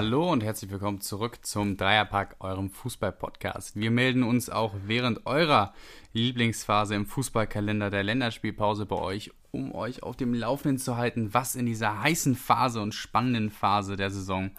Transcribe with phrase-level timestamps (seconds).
[0.00, 3.74] Hallo und herzlich willkommen zurück zum Dreierpack, eurem Fußball-Podcast.
[3.74, 5.74] Wir melden uns auch während eurer
[6.12, 11.56] Lieblingsphase im Fußballkalender der Länderspielpause bei euch, um euch auf dem Laufenden zu halten, was
[11.56, 14.52] in dieser heißen Phase und spannenden Phase der Saison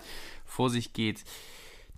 [0.43, 1.23] vor sich geht.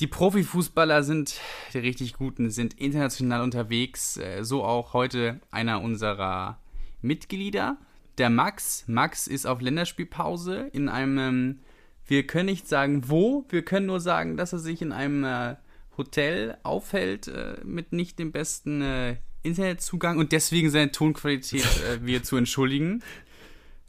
[0.02, 1.40] Die Profifußballer sind,
[1.74, 4.18] die richtig guten, sind international unterwegs.
[4.18, 6.60] Äh, so auch heute einer unserer
[7.02, 7.78] Mitglieder,
[8.20, 8.84] der Max.
[8.86, 11.62] Max ist auf Länderspielpause in einem,
[12.06, 15.56] wir können nicht sagen wo, wir können nur sagen, dass er sich in einem äh,
[15.98, 22.24] Hotel aufhält äh, mit nicht dem besten äh, Internetzugang und deswegen seine Tonqualität äh, wir
[22.24, 23.02] zu entschuldigen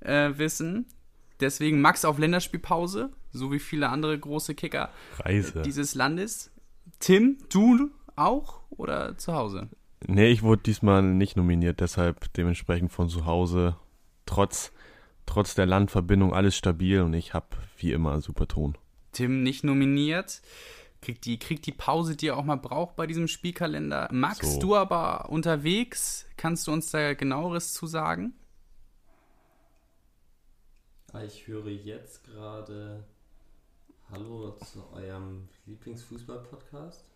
[0.00, 0.86] äh, wissen.
[1.40, 5.62] Deswegen Max auf Länderspielpause, so wie viele andere große Kicker Reise.
[5.62, 6.50] dieses Landes.
[7.00, 9.68] Tim, du auch oder zu Hause?
[10.06, 13.76] Nee, ich wurde diesmal nicht nominiert, deshalb dementsprechend von zu Hause.
[14.26, 14.72] Trotz,
[15.32, 17.46] trotz der Landverbindung alles stabil und ich habe
[17.78, 18.76] wie immer super Ton.
[19.12, 20.42] Tim nicht nominiert.
[21.00, 24.08] Kriegt die, kriegt die Pause, die er auch mal braucht bei diesem Spielkalender.
[24.12, 24.60] Max, So.
[24.60, 26.26] du aber unterwegs.
[26.36, 28.34] Kannst du uns da genaueres zu sagen?
[31.14, 33.04] Ah, Ich höre jetzt gerade
[34.10, 37.06] Hallo zu eurem Lieblingsfußball-Podcast.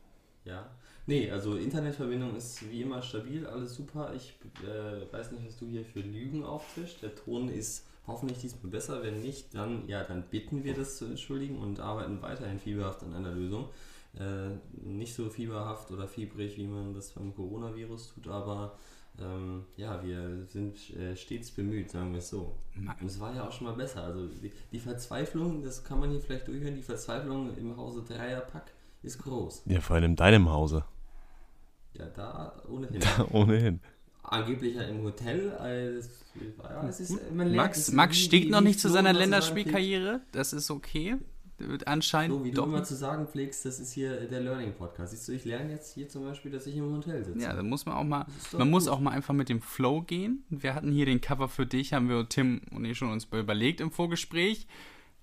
[0.45, 0.71] Ja.
[1.07, 4.13] Nee, also Internetverbindung ist wie immer stabil, alles super.
[4.15, 7.03] Ich äh, weiß nicht, was du hier für Lügen auftischst.
[7.03, 9.03] Der Ton ist hoffentlich diesmal besser.
[9.03, 13.15] Wenn nicht, dann, ja, dann bitten wir das zu entschuldigen und arbeiten weiterhin fieberhaft an
[13.15, 13.69] einer Lösung.
[14.19, 14.51] Äh,
[14.83, 18.79] nicht so fieberhaft oder fiebrig, wie man das beim Coronavirus tut, aber
[19.21, 22.57] ähm, ja, wir sind äh, stets bemüht, sagen wir es so.
[22.77, 24.05] Und es war ja auch schon mal besser.
[24.05, 28.73] Also die, die Verzweiflung, das kann man hier vielleicht durchhören, die Verzweiflung im Hause Dreierpack
[29.03, 29.65] ist groß.
[29.67, 30.85] Ja, vor allem in deinem Hause.
[31.95, 33.03] Ja, da ohnehin.
[33.33, 33.81] Ohnehin.
[34.29, 35.51] Angeblich ja im Hotel.
[35.53, 36.11] Als,
[36.89, 40.21] es ist, man lernt- Max, Max steht noch nicht zu seiner Länderspielkarriere.
[40.33, 41.17] Das ist okay.
[41.59, 42.67] Wird Anscheinend Flo, wie du doch.
[42.67, 45.13] immer zu sagen pflegst, das ist hier der Learning-Podcast.
[45.13, 47.39] Siehst du, ich lerne jetzt hier zum Beispiel, dass ich im Hotel sitze.
[47.41, 48.93] Ja, da muss man auch mal, man muss gut.
[48.93, 50.45] auch mal einfach mit dem Flow gehen.
[50.51, 53.81] Wir hatten hier den Cover für dich, haben wir Tim und ich schon uns überlegt
[53.81, 54.67] im Vorgespräch.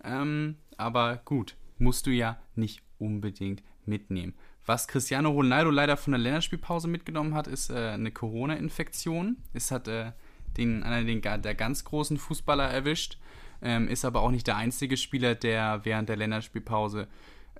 [0.04, 4.34] Ähm, aber gut, musst du ja nicht unbedingt mitnehmen.
[4.66, 9.38] Was Cristiano Ronaldo leider von der Länderspielpause mitgenommen hat, ist äh, eine Corona-Infektion.
[9.54, 10.14] Es hat äh,
[10.58, 13.18] den, einer den, der ganz großen Fußballer erwischt.
[13.62, 17.08] Ähm, ist aber auch nicht der einzige Spieler, der während der Länderspielpause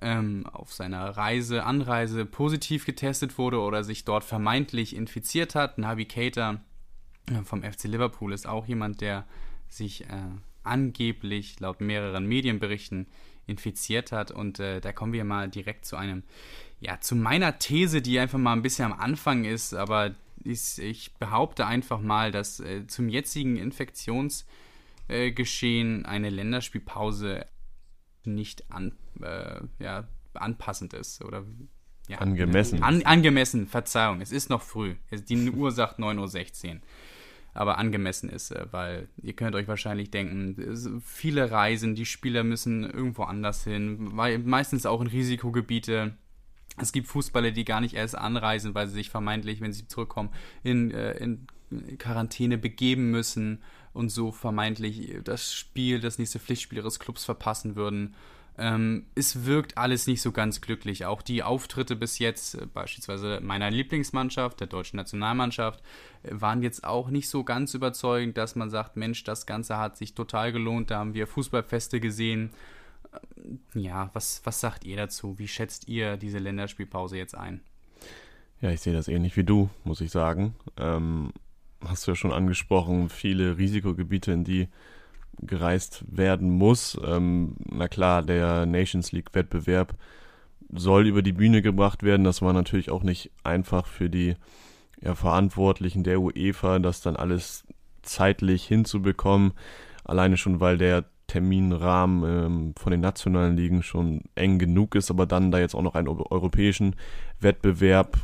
[0.00, 5.78] ähm, auf seiner Reise, Anreise positiv getestet wurde oder sich dort vermeintlich infiziert hat.
[5.78, 6.60] Nabi Keita
[7.30, 9.26] äh, vom FC Liverpool ist auch jemand, der
[9.68, 10.28] sich äh,
[10.62, 13.06] angeblich laut mehreren Medienberichten
[13.46, 14.30] infiziert hat.
[14.30, 16.22] Und äh, da kommen wir mal direkt zu einem,
[16.80, 21.14] ja, zu meiner These, die einfach mal ein bisschen am Anfang ist, aber ich, ich
[21.14, 27.46] behaupte einfach mal, dass äh, zum jetzigen Infektionsgeschehen eine Länderspielpause
[28.24, 31.44] nicht an, äh, ja, anpassend ist oder
[32.08, 32.82] ja, Angemessen.
[32.82, 34.94] An, angemessen, Verzeihung, es ist noch früh.
[35.10, 36.80] Es, die Uhr sagt 9.16 Uhr.
[37.54, 42.82] Aber angemessen ist, äh, weil ihr könnt euch wahrscheinlich denken, viele Reisen, die Spieler müssen
[42.82, 46.16] irgendwo anders hin, weil meistens auch in Risikogebiete.
[46.76, 50.30] Es gibt Fußballer, die gar nicht erst anreisen, weil sie sich vermeintlich, wenn sie zurückkommen,
[50.64, 51.46] in, äh, in
[51.98, 58.14] Quarantäne begeben müssen und so vermeintlich das Spiel, das nächste Pflichtspiel ihres Clubs verpassen würden.
[58.56, 61.06] Ähm, es wirkt alles nicht so ganz glücklich.
[61.06, 65.82] Auch die Auftritte bis jetzt, äh, beispielsweise meiner Lieblingsmannschaft, der deutschen Nationalmannschaft,
[66.22, 69.96] äh, waren jetzt auch nicht so ganz überzeugend, dass man sagt, Mensch, das Ganze hat
[69.96, 70.90] sich total gelohnt.
[70.90, 72.50] Da haben wir Fußballfeste gesehen.
[73.36, 75.38] Ähm, Ja, was, was sagt ihr dazu?
[75.38, 77.60] Wie schätzt ihr diese Länderspielpause jetzt ein?
[78.60, 80.54] Ja, ich sehe das ähnlich wie du, muss ich sagen.
[80.78, 81.32] Ähm,
[81.84, 84.68] hast du ja schon angesprochen, viele Risikogebiete, in die
[85.40, 86.98] gereist werden muss.
[87.04, 89.94] Ähm, na klar, der Nations League-Wettbewerb
[90.72, 92.24] soll über die Bühne gebracht werden.
[92.24, 94.34] Das war natürlich auch nicht einfach für die
[95.00, 97.64] ja, Verantwortlichen der UEFA, das dann alles
[98.02, 99.52] zeitlich hinzubekommen.
[100.04, 105.26] Alleine schon, weil der Terminrahmen ähm, von den nationalen Ligen schon eng genug ist, aber
[105.26, 106.96] dann da jetzt auch noch einen eu- europäischen
[107.40, 108.18] Wettbewerb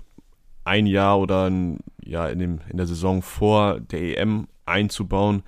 [0.64, 5.42] ein Jahr oder ein, ja, in, dem, in der Saison vor der EM einzubauen,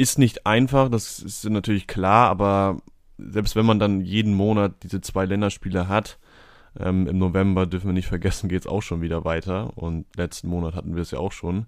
[0.00, 2.78] ist nicht einfach, das ist natürlich klar, aber
[3.18, 6.18] selbst wenn man dann jeden Monat diese zwei Länderspiele hat,
[6.78, 10.48] ähm, im November dürfen wir nicht vergessen, geht es auch schon wieder weiter und letzten
[10.48, 11.66] Monat hatten wir es ja auch schon.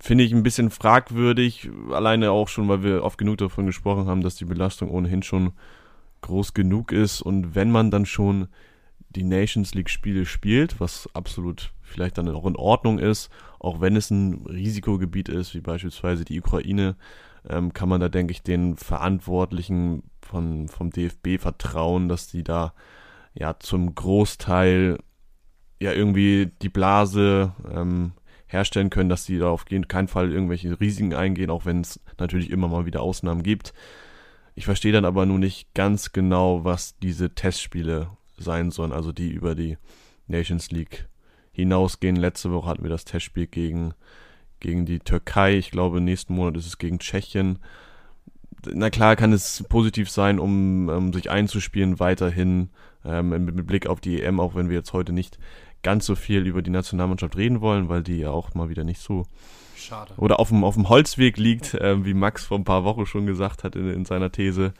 [0.00, 4.22] Finde ich ein bisschen fragwürdig, alleine auch schon, weil wir oft genug davon gesprochen haben,
[4.22, 5.52] dass die Belastung ohnehin schon
[6.22, 8.48] groß genug ist und wenn man dann schon
[9.10, 13.96] die Nations League Spiele spielt, was absolut vielleicht dann auch in Ordnung ist, auch wenn
[13.96, 16.96] es ein Risikogebiet ist, wie beispielsweise die Ukraine,
[17.48, 22.74] ähm, kann man da, denke ich, den Verantwortlichen von, vom DFB vertrauen, dass die da
[23.34, 24.98] ja zum Großteil
[25.80, 28.12] ja irgendwie die Blase ähm,
[28.46, 32.50] herstellen können, dass die da auf keinen Fall irgendwelche Risiken eingehen, auch wenn es natürlich
[32.50, 33.74] immer mal wieder Ausnahmen gibt.
[34.54, 39.30] Ich verstehe dann aber nur nicht ganz genau, was diese Testspiele sein sollen, also die
[39.30, 39.78] über die
[40.26, 41.08] Nations League
[41.58, 42.16] hinausgehen.
[42.16, 43.94] Letzte Woche hatten wir das Testspiel gegen,
[44.60, 45.56] gegen die Türkei.
[45.56, 47.58] Ich glaube, nächsten Monat ist es gegen Tschechien.
[48.66, 52.70] Na klar kann es positiv sein, um, um sich einzuspielen weiterhin
[53.04, 55.38] ähm, mit Blick auf die EM, auch wenn wir jetzt heute nicht
[55.82, 59.00] ganz so viel über die Nationalmannschaft reden wollen, weil die ja auch mal wieder nicht
[59.00, 59.26] so
[59.76, 60.14] Schade.
[60.16, 63.26] oder auf dem, auf dem Holzweg liegt, äh, wie Max vor ein paar Wochen schon
[63.26, 64.74] gesagt hat in, in seiner These.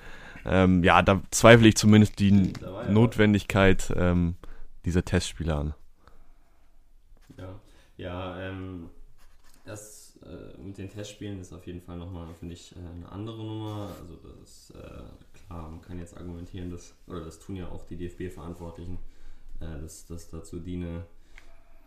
[0.44, 2.52] Ähm, ja, da zweifle ich zumindest die
[2.88, 4.36] Notwendigkeit ähm,
[4.84, 5.74] dieser Testspiele an.
[7.98, 8.88] Ja, ähm,
[9.64, 13.44] das äh, mit den Testspielen ist auf jeden Fall nochmal, finde ich, äh, eine andere
[13.44, 13.94] Nummer.
[14.00, 15.02] Also das äh,
[15.46, 18.98] klar, man kann jetzt argumentieren, dass, oder das tun ja auch die DFB-Verantwortlichen,
[19.60, 21.04] äh, dass das dazu diene,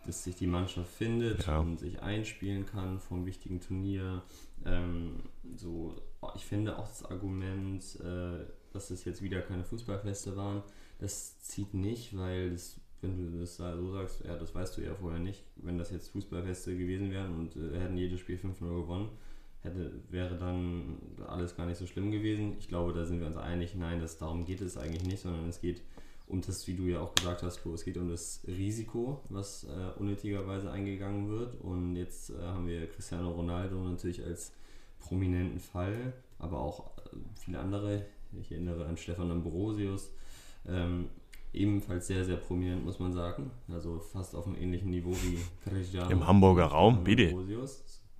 [0.06, 1.58] dass sich die Mannschaft findet ja.
[1.58, 4.22] und sich einspielen kann vom wichtigen Turnier.
[4.64, 5.24] Ähm,
[5.56, 5.96] so,
[6.36, 10.62] ich finde auch das Argument, äh, dass es jetzt wieder keine Fußballfeste waren,
[10.98, 14.94] das zieht nicht, weil das, wenn du das so sagst, ja, das weißt du ja
[14.94, 19.10] vorher nicht, wenn das jetzt Fußballfeste gewesen wären und äh, hätten jedes Spiel 5-0 gewonnen,
[19.60, 22.56] hätte, wäre dann alles gar nicht so schlimm gewesen.
[22.58, 25.48] Ich glaube, da sind wir uns einig, nein, das, darum geht es eigentlich nicht, sondern
[25.48, 25.82] es geht
[26.26, 29.64] um das, wie du ja auch gesagt hast, Flo, es geht um das Risiko, was
[29.64, 31.60] äh, unnötigerweise eingegangen wird.
[31.60, 34.52] Und jetzt äh, haben wir Cristiano Ronaldo natürlich als
[35.00, 38.06] prominenten Fall, aber auch äh, viele andere.
[38.40, 40.10] Ich erinnere an Stefan Ambrosius,
[40.66, 41.08] ähm,
[41.52, 43.50] ebenfalls sehr, sehr prominent, muss man sagen.
[43.68, 45.38] Also fast auf einem ähnlichen Niveau wie
[45.68, 46.10] Cristiano.
[46.10, 47.34] Im Hamburger Raum, bitte.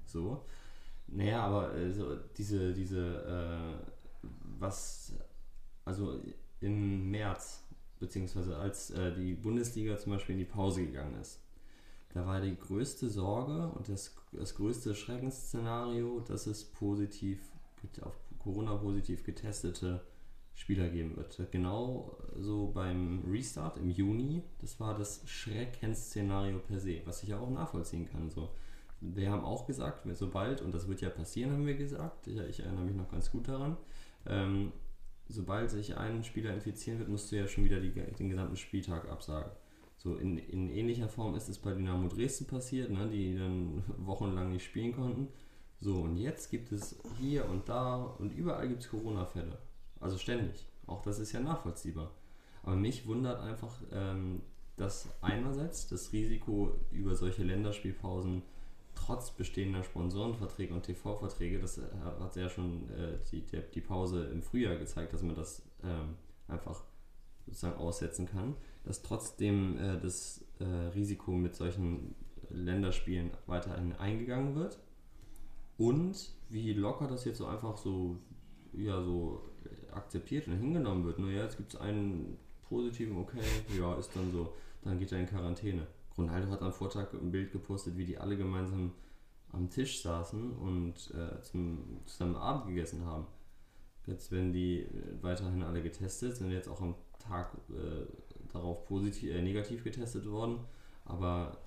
[0.04, 0.44] So.
[1.08, 3.78] Naja, aber äh, so diese, diese,
[4.22, 5.14] äh, was,
[5.84, 6.20] also
[6.60, 7.64] im März
[7.98, 11.40] beziehungsweise als äh, die Bundesliga zum Beispiel in die Pause gegangen ist.
[12.12, 17.40] Da war die größte Sorge und das, das größte Schreckensszenario, dass es positiv,
[18.02, 20.02] auf Corona positiv getestete
[20.54, 21.38] Spieler geben wird.
[21.50, 27.38] Genau so beim Restart im Juni, das war das Schreckensszenario per se, was ich ja
[27.38, 28.30] auch nachvollziehen kann.
[28.30, 28.50] So.
[29.00, 32.60] Wir haben auch gesagt, sobald, und das wird ja passieren, haben wir gesagt, ich, ich
[32.60, 33.76] erinnere mich noch ganz gut daran,
[34.26, 34.72] ähm,
[35.28, 39.08] sobald sich ein Spieler infizieren wird, musst du ja schon wieder die, den gesamten Spieltag
[39.08, 39.50] absagen.
[39.96, 44.52] So in, in ähnlicher Form ist es bei Dynamo Dresden passiert, ne, die dann wochenlang
[44.52, 45.28] nicht spielen konnten.
[45.80, 49.58] So, und jetzt gibt es hier und da und überall gibt es Corona-Fälle.
[50.02, 50.66] Also ständig.
[50.86, 52.10] Auch das ist ja nachvollziehbar.
[52.62, 54.42] Aber mich wundert einfach, ähm,
[54.76, 58.42] dass einerseits das Risiko über solche Länderspielpausen
[58.94, 61.82] trotz bestehender Sponsorenverträge und TV-Verträge, das äh,
[62.20, 66.16] hat ja schon äh, die, der, die Pause im Frühjahr gezeigt, dass man das ähm,
[66.48, 66.82] einfach
[67.46, 72.14] sozusagen aussetzen kann, dass trotzdem äh, das äh, Risiko mit solchen
[72.50, 74.78] Länderspielen weiterhin eingegangen wird
[75.78, 78.18] und wie locker das jetzt so einfach so
[78.74, 79.42] ja so
[79.94, 81.18] akzeptiert und hingenommen wird.
[81.18, 83.40] Nur ja, jetzt gibt es einen positiven, okay,
[83.78, 85.86] ja, ist dann so, dann geht er in Quarantäne.
[86.16, 88.92] Ronaldo hat am Vortag ein Bild gepostet, wie die alle gemeinsam
[89.52, 93.26] am Tisch saßen und äh, zum, zusammen Abend gegessen haben.
[94.06, 94.88] Jetzt werden die äh,
[95.20, 98.06] weiterhin alle getestet, sind jetzt auch am Tag äh,
[98.52, 100.58] darauf positiv, äh, negativ getestet worden,
[101.04, 101.58] aber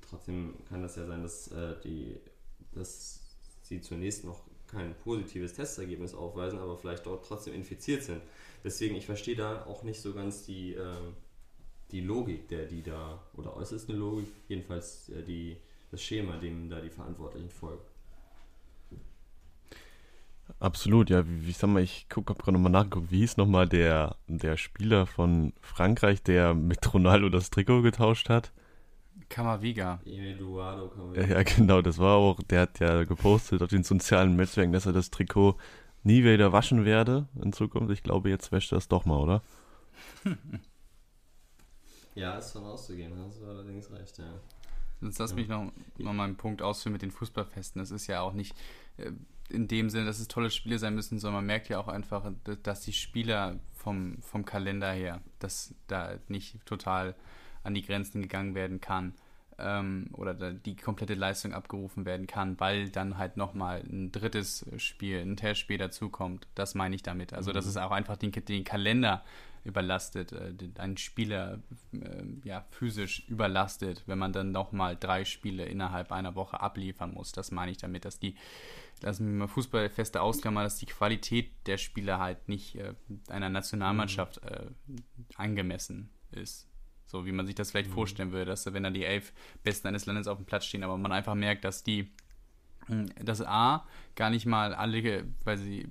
[0.00, 2.18] trotzdem kann das ja sein, dass, äh, die,
[2.72, 3.20] dass
[3.62, 8.20] sie zunächst noch kein positives Testergebnis aufweisen, aber vielleicht dort trotzdem infiziert sind.
[8.62, 11.14] Deswegen, ich verstehe da auch nicht so ganz die, ähm,
[11.90, 15.56] die Logik, der die da, oder äußerst eine Logik, jedenfalls äh, die,
[15.90, 17.82] das Schema, dem da die Verantwortlichen folgen.
[20.60, 21.24] Absolut, ja.
[21.26, 24.56] Wie, ich sag mal, ich gucke, habe gerade nochmal nachgeguckt, wie hieß nochmal der, der
[24.56, 28.52] Spieler von Frankreich, der mit Ronaldo das Trikot getauscht hat?
[29.28, 30.00] Kamaviga.
[30.04, 31.26] Eduardo Kamaviga.
[31.26, 34.92] Ja, genau, das war auch, der hat ja gepostet auf den sozialen Netzwerken, dass er
[34.92, 35.56] das Trikot
[36.02, 37.92] nie wieder waschen werde in Zukunft.
[37.92, 39.42] Ich glaube, jetzt wäscht er es doch mal, oder?
[42.14, 44.40] Ja, ist von auszugehen, hast du allerdings recht, ja.
[45.00, 45.36] Jetzt lass ja.
[45.36, 47.80] mich noch mal meinen Punkt ausführen mit den Fußballfesten.
[47.80, 48.54] Das ist ja auch nicht
[48.96, 49.10] äh,
[49.50, 52.30] in dem Sinne, dass es tolle Spiele sein müssen, sondern man merkt ja auch einfach,
[52.62, 57.14] dass die Spieler vom, vom Kalender her, dass da nicht total
[57.64, 59.14] an die Grenzen gegangen werden kann.
[59.58, 65.20] ähm, oder die komplette Leistung abgerufen werden kann, weil dann halt nochmal ein drittes Spiel,
[65.20, 66.46] ein Testspiel dazukommt.
[66.54, 67.32] Das meine ich damit.
[67.32, 67.54] Also, mhm.
[67.54, 69.24] dass es auch einfach den, den Kalender
[69.64, 71.60] überlastet, äh, einen Spieler
[71.92, 77.32] äh, ja, physisch überlastet, wenn man dann nochmal drei Spiele innerhalb einer Woche abliefern muss.
[77.32, 78.36] Das meine ich damit, dass die,
[79.02, 82.94] lassen wir mal Fußball feste Ausklammern, dass die Qualität der Spieler halt nicht äh,
[83.28, 84.48] einer Nationalmannschaft mhm.
[84.48, 84.66] äh,
[85.36, 86.68] angemessen ist.
[87.06, 87.94] So wie man sich das vielleicht mhm.
[87.94, 89.32] vorstellen würde, dass wenn dann die elf
[89.62, 92.10] Besten eines Landes auf dem Platz stehen, aber man einfach merkt, dass die
[92.86, 95.88] hm, dass A gar nicht mal alle, weil sie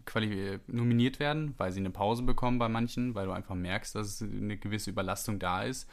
[0.67, 4.57] nominiert werden, weil sie eine Pause bekommen bei manchen, weil du einfach merkst, dass eine
[4.57, 5.89] gewisse Überlastung da ist.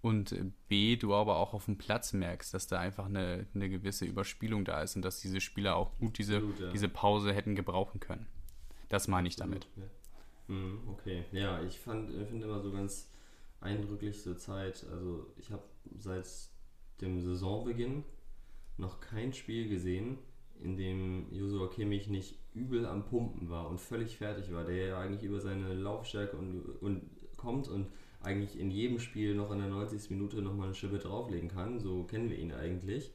[0.00, 0.34] Und
[0.68, 4.64] B, du aber auch auf dem Platz merkst, dass da einfach eine, eine gewisse Überspielung
[4.64, 6.70] da ist und dass diese Spieler auch gut diese, Absolut, ja.
[6.72, 8.26] diese Pause hätten gebrauchen können.
[8.88, 9.68] Das meine ich damit.
[10.48, 13.11] Mhm, okay, ja, ich finde immer so ganz
[13.62, 15.62] eindrücklich zur Zeit, also ich habe
[15.98, 16.26] seit
[17.00, 18.04] dem Saisonbeginn
[18.76, 20.18] noch kein Spiel gesehen,
[20.60, 24.98] in dem Joshua Kimmich nicht übel am Pumpen war und völlig fertig war, der ja
[24.98, 27.02] eigentlich über seine Laufstärke und, und
[27.36, 27.88] kommt und
[28.22, 30.10] eigentlich in jedem Spiel noch in der 90.
[30.10, 31.80] Minute nochmal eine Schippe drauflegen kann.
[31.80, 33.10] So kennen wir ihn eigentlich.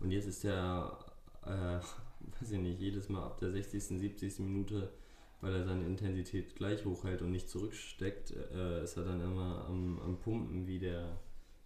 [0.00, 0.98] Und jetzt ist er,
[1.44, 1.78] äh,
[2.40, 4.40] weiß ich nicht, jedes Mal ab der 60., 70.
[4.40, 4.92] Minute,
[5.40, 10.00] weil er seine Intensität gleich hochhält und nicht zurücksteckt, äh, ist er dann immer am,
[10.04, 11.18] am Pumpen, wie der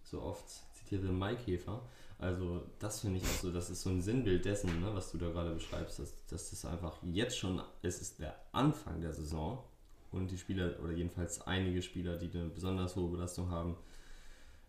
[0.03, 1.81] so oft zitierte Maikäfer.
[2.17, 5.17] Also das finde ich auch so, das ist so ein Sinnbild dessen, ne, was du
[5.17, 9.61] da gerade beschreibst, dass, dass das einfach jetzt schon, es ist der Anfang der Saison
[10.11, 13.75] und die Spieler, oder jedenfalls einige Spieler, die eine besonders hohe Belastung haben,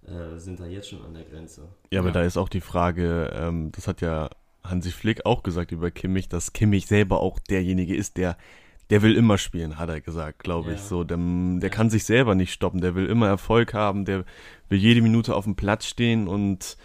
[0.04, 1.68] äh, sind da jetzt schon an der Grenze.
[1.92, 2.14] Ja, aber ja.
[2.14, 4.28] da ist auch die Frage, ähm, das hat ja
[4.64, 8.36] Hansi Flick auch gesagt über Kimmich, dass Kimmich selber auch derjenige ist, der
[8.90, 10.74] der will immer spielen, hat er gesagt, glaube ja.
[10.76, 10.82] ich.
[10.82, 14.24] So, der, der kann sich selber nicht stoppen, der will immer Erfolg haben, der
[14.68, 16.76] will jede Minute auf dem Platz stehen und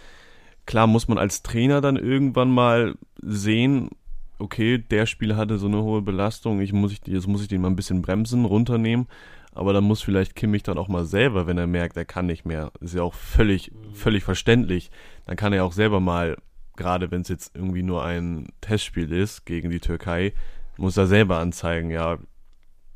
[0.66, 3.90] Klar muss man als Trainer dann irgendwann mal sehen,
[4.38, 7.60] okay, der Spieler hatte so eine hohe Belastung, ich muss ich, jetzt muss ich den
[7.60, 9.06] mal ein bisschen bremsen, runternehmen.
[9.54, 12.46] Aber dann muss vielleicht Kimmich dann auch mal selber, wenn er merkt, er kann nicht
[12.46, 13.94] mehr, ist ja auch völlig, mhm.
[13.94, 14.90] völlig verständlich,
[15.26, 16.38] dann kann er auch selber mal,
[16.76, 20.32] gerade wenn es jetzt irgendwie nur ein Testspiel ist gegen die Türkei,
[20.76, 22.18] muss er selber anzeigen, ja,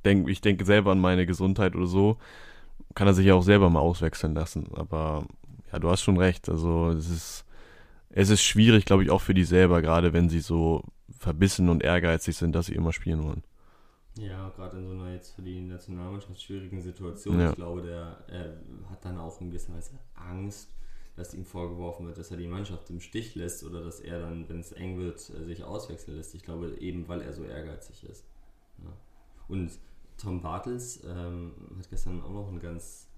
[0.04, 2.18] denk, ich denke selber an meine Gesundheit oder so,
[2.94, 4.68] kann er sich ja auch selber mal auswechseln lassen.
[4.74, 5.26] Aber
[5.72, 7.46] ja, du hast schon recht, also es ist
[8.18, 10.82] es ist schwierig, glaube ich, auch für die selber, gerade wenn sie so
[11.18, 13.42] verbissen und ehrgeizig sind, dass sie immer spielen wollen.
[14.18, 17.38] Ja, gerade in so einer jetzt für die Nationalmannschaft schwierigen Situation.
[17.38, 17.50] Ja.
[17.50, 20.74] Ich glaube, der er hat dann auch in gewisser Weise Angst,
[21.16, 24.48] dass ihm vorgeworfen wird, dass er die Mannschaft im Stich lässt oder dass er dann,
[24.48, 26.34] wenn es eng wird, äh, sich auswechseln lässt.
[26.34, 28.24] Ich glaube eben, weil er so ehrgeizig ist.
[28.82, 28.92] Ja.
[29.48, 29.72] Und
[30.18, 33.08] Tom Bartels ähm, hat gestern auch noch einen ganz,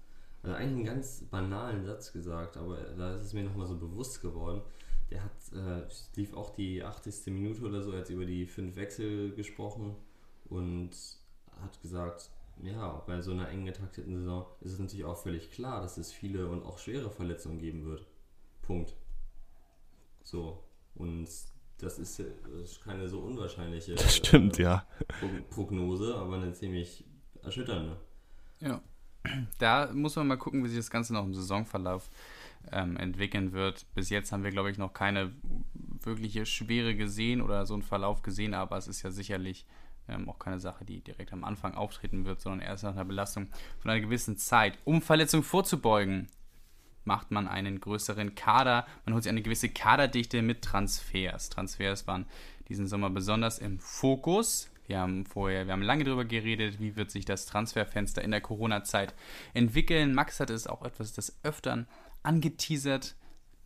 [0.43, 4.21] also eigentlich einen ganz banalen Satz gesagt, aber da ist es mir nochmal so bewusst
[4.21, 4.61] geworden
[5.11, 7.33] der hat, äh, lief auch die 80.
[7.33, 9.95] Minute oder so, hat über die fünf Wechsel gesprochen
[10.49, 10.91] und
[11.61, 12.29] hat gesagt,
[12.61, 16.11] ja, bei so einer eng getakteten Saison ist es natürlich auch völlig klar, dass es
[16.11, 18.05] viele und auch schwere Verletzungen geben wird.
[18.61, 18.95] Punkt.
[20.23, 20.63] So.
[20.95, 21.27] Und
[21.77, 24.87] das ist, das ist keine so unwahrscheinliche das stimmt, äh, ja.
[25.49, 27.05] Prognose, aber eine ziemlich
[27.41, 27.97] erschütternde.
[28.59, 28.81] Ja.
[29.57, 32.09] Da muss man mal gucken, wie sich das Ganze noch im Saisonverlauf
[32.71, 33.85] ähm, entwickeln wird.
[33.93, 35.33] Bis jetzt haben wir, glaube ich, noch keine
[35.73, 39.65] wirkliche Schwere gesehen oder so einen Verlauf gesehen, aber es ist ja sicherlich
[40.09, 43.47] ähm, auch keine Sache, die direkt am Anfang auftreten wird, sondern erst nach einer Belastung
[43.79, 44.77] von einer gewissen Zeit.
[44.85, 46.27] Um Verletzungen vorzubeugen,
[47.05, 51.49] macht man einen größeren Kader, man holt sich eine gewisse Kaderdichte mit Transfers.
[51.49, 52.25] Transfers waren
[52.67, 54.69] diesen Sommer besonders im Fokus.
[54.85, 58.41] Wir haben vorher, wir haben lange darüber geredet, wie wird sich das Transferfenster in der
[58.41, 59.13] Corona-Zeit
[59.53, 60.13] entwickeln.
[60.13, 61.87] Max hat es auch etwas des Öfteren
[62.23, 63.15] angeteasert.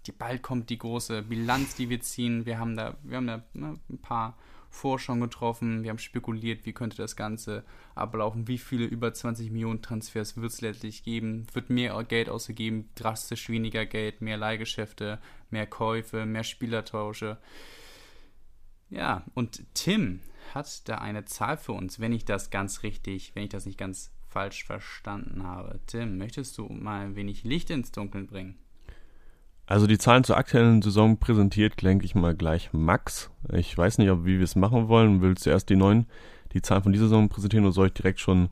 [0.05, 2.45] Die, bald kommt die große Bilanz, die wir ziehen.
[2.45, 4.37] Wir haben da, wir haben da ne, ein paar
[4.73, 5.83] Forschungen getroffen.
[5.83, 7.63] Wir haben spekuliert, wie könnte das Ganze
[7.93, 8.47] ablaufen.
[8.47, 11.45] Wie viele über 20 Millionen Transfers wird es letztlich geben?
[11.53, 12.89] Wird mehr Geld ausgegeben?
[12.95, 14.21] Drastisch weniger Geld?
[14.21, 15.19] Mehr Leihgeschäfte?
[15.51, 16.25] Mehr Käufe?
[16.25, 17.37] Mehr Spielertausche?
[18.89, 20.21] Ja, und Tim
[20.55, 23.77] hat da eine Zahl für uns, wenn ich das ganz richtig, wenn ich das nicht
[23.77, 25.79] ganz falsch verstanden habe.
[25.85, 28.57] Tim, möchtest du mal ein wenig Licht ins Dunkeln bringen?
[29.73, 33.31] Also die Zahlen zur aktuellen Saison präsentiert, denke ich mal gleich Max.
[33.51, 35.23] Ich weiß nicht, ob wie wir es machen wollen.
[35.23, 36.05] Willst du erst die neuen,
[36.51, 38.49] die Zahlen von dieser Saison präsentieren oder soll ich direkt schon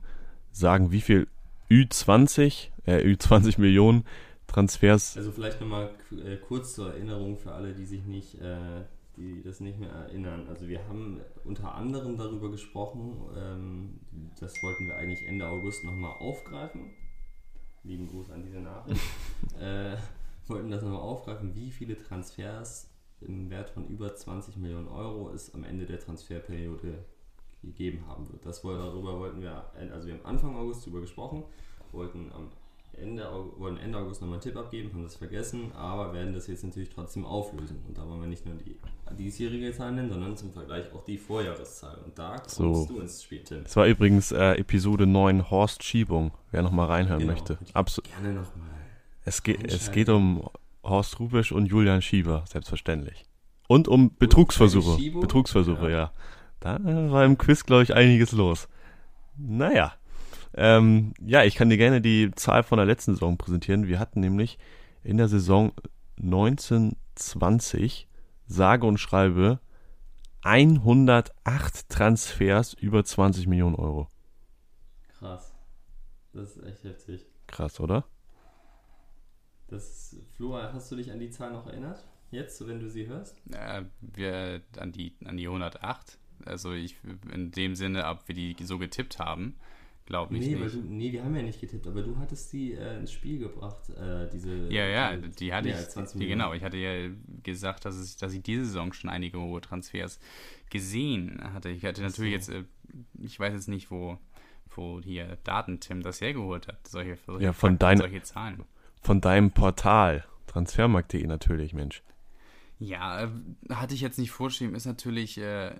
[0.50, 1.28] sagen, wie viel
[1.70, 4.02] Ü20, äh, Ü20 Millionen
[4.48, 5.16] Transfers?
[5.16, 8.82] Also vielleicht nochmal äh, kurz zur Erinnerung für alle, die sich nicht äh,
[9.16, 10.48] die das nicht mehr erinnern.
[10.48, 14.00] Also wir haben unter anderem darüber gesprochen, ähm,
[14.40, 16.90] das wollten wir eigentlich Ende August nochmal aufgreifen.
[17.84, 19.00] Lieben Gruß an diese Nachricht.
[19.60, 19.94] äh,
[20.48, 22.88] wollten das nochmal aufgreifen, wie viele Transfers
[23.20, 27.04] im Wert von über 20 Millionen Euro es am Ende der Transferperiode
[27.62, 28.44] gegeben haben wird.
[28.44, 31.44] Das woll- darüber wollten wir, also wir haben Anfang August darüber gesprochen,
[31.92, 32.48] wollten am
[32.94, 33.24] Ende,
[33.56, 36.90] wollten Ende August nochmal einen Tipp abgeben, haben das vergessen, aber werden das jetzt natürlich
[36.90, 37.78] trotzdem auflösen.
[37.88, 38.76] Und da wollen wir nicht nur die
[39.16, 41.98] diesjährige Zahl nennen, sondern zum Vergleich auch die Vorjahreszahl.
[42.04, 42.84] Und da kommst So.
[42.86, 43.62] du ins Spiel, Tim.
[43.64, 47.32] Es war übrigens äh, Episode 9 Horst Schiebung, wer nochmal reinhören Genau.
[47.32, 47.58] möchte.
[47.72, 48.68] Absu Gerne nochmal.
[49.24, 50.48] Es, geht, es geht um
[50.82, 53.24] Horst Rubisch und Julian Schieber, selbstverständlich.
[53.68, 54.98] Und um Betrugsversuche.
[55.20, 55.96] Betrugsversuche, Ja.
[55.96, 56.12] ja.
[56.60, 56.78] Da
[57.10, 58.68] war im Quiz, glaube ich, einiges los.
[59.36, 59.94] Naja.
[60.54, 63.88] Ähm, ja, ich kann dir gerne die Zahl von der letzten Saison präsentieren.
[63.88, 64.58] Wir hatten nämlich
[65.02, 65.72] in der Saison
[66.22, 68.06] 1920
[68.46, 69.58] sage und schreibe
[70.42, 74.08] 108 Transfers über 20 Millionen Euro.
[75.18, 75.52] Krass.
[76.32, 77.26] Das ist echt heftig.
[77.46, 78.04] Krass, oder?
[79.72, 82.04] Das, Flo, hast du dich an die Zahl noch erinnert?
[82.30, 83.36] Jetzt, so wenn du sie hörst?
[83.50, 86.18] Äh, wir an die, an die 108.
[86.44, 86.96] Also ich
[87.32, 89.56] in dem Sinne, ob wir die so getippt haben,
[90.06, 90.74] glaube ich Nee, weil nicht.
[90.74, 93.90] du, nee, wir haben ja nicht getippt, aber du hattest die äh, ins Spiel gebracht,
[93.90, 94.68] äh, diese.
[94.68, 95.74] Ja, ja, diese die hatte ich.
[95.76, 97.10] als 20 Die, genau, ich hatte ja
[97.42, 100.18] gesagt, dass, es, dass ich diese Saison schon einige hohe Transfers
[100.70, 101.68] gesehen hatte.
[101.68, 102.64] Ich hatte natürlich jetzt, äh,
[103.22, 104.18] ich weiß jetzt nicht, wo,
[104.74, 106.88] wo hier Datentim das hergeholt hat.
[106.88, 108.64] Solche, solche Ja, von Fakten, dein- solche Zahlen.
[109.02, 110.24] Von deinem Portal.
[110.46, 112.02] Transfermarkt.de natürlich, Mensch.
[112.78, 113.28] Ja, äh,
[113.70, 115.74] hatte ich jetzt nicht vorgeschrieben, ist natürlich, äh,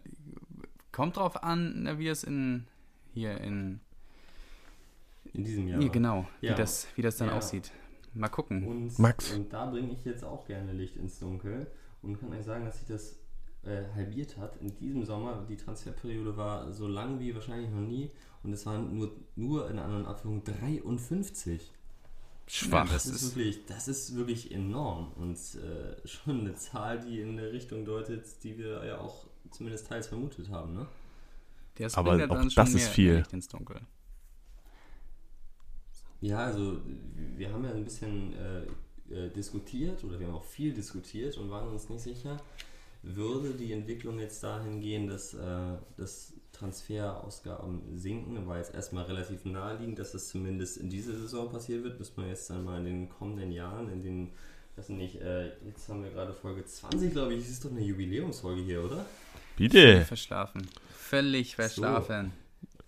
[0.93, 2.67] kommt drauf an, na, wie es in,
[3.13, 3.81] hier in,
[5.33, 5.81] In diesem Jahr.
[5.81, 6.53] hier, genau, Ja.
[6.53, 7.37] wie, das, wie das dann Ja.
[7.37, 7.71] aussieht.
[8.15, 8.67] Mal gucken.
[8.67, 9.33] Und, Max.
[9.33, 11.67] Und da bringe ich jetzt auch gerne Licht ins Dunkel
[12.03, 13.19] und kann euch sagen, dass sich das
[13.65, 14.57] äh, halbiert hat.
[14.57, 18.11] In diesem Sommer, die Transferperiode war so lang wie wahrscheinlich noch nie
[18.43, 21.71] und es waren nur, nur in anderen Abführungen 53.
[22.55, 22.87] Schwach.
[22.91, 27.39] Das, das ist, wirklich, das ist wirklich enorm und äh, schon eine Zahl, die in
[27.39, 30.75] eine Richtung deutet, die wir ja auch zumindest teils vermutet haben.
[30.75, 30.87] Ne?
[31.77, 33.15] das Aber auch dann schon das ist mehr viel.
[33.17, 33.81] Licht ins Dunkel.
[36.21, 36.77] Ja, also
[37.37, 38.67] wir haben ja ein bisschen äh,
[39.15, 42.37] äh, diskutiert oder wir haben auch viel diskutiert und waren uns nicht sicher,
[43.03, 49.45] würde die Entwicklung jetzt dahin gehen, dass, äh, dass Transferausgaben sinken, war jetzt erstmal relativ
[49.45, 52.85] naheliegend, dass das zumindest in dieser Saison passieren wird, müssen wir jetzt dann mal in
[52.85, 54.31] den kommenden Jahren, in den,
[54.79, 57.81] sind nicht, äh, jetzt haben wir gerade Folge 20, glaube ich, das ist doch eine
[57.83, 59.05] Jubiläumsfolge hier, oder?
[59.57, 60.05] Bitte.
[60.05, 60.67] Verschlafen.
[60.91, 62.33] Völlig verschlafen.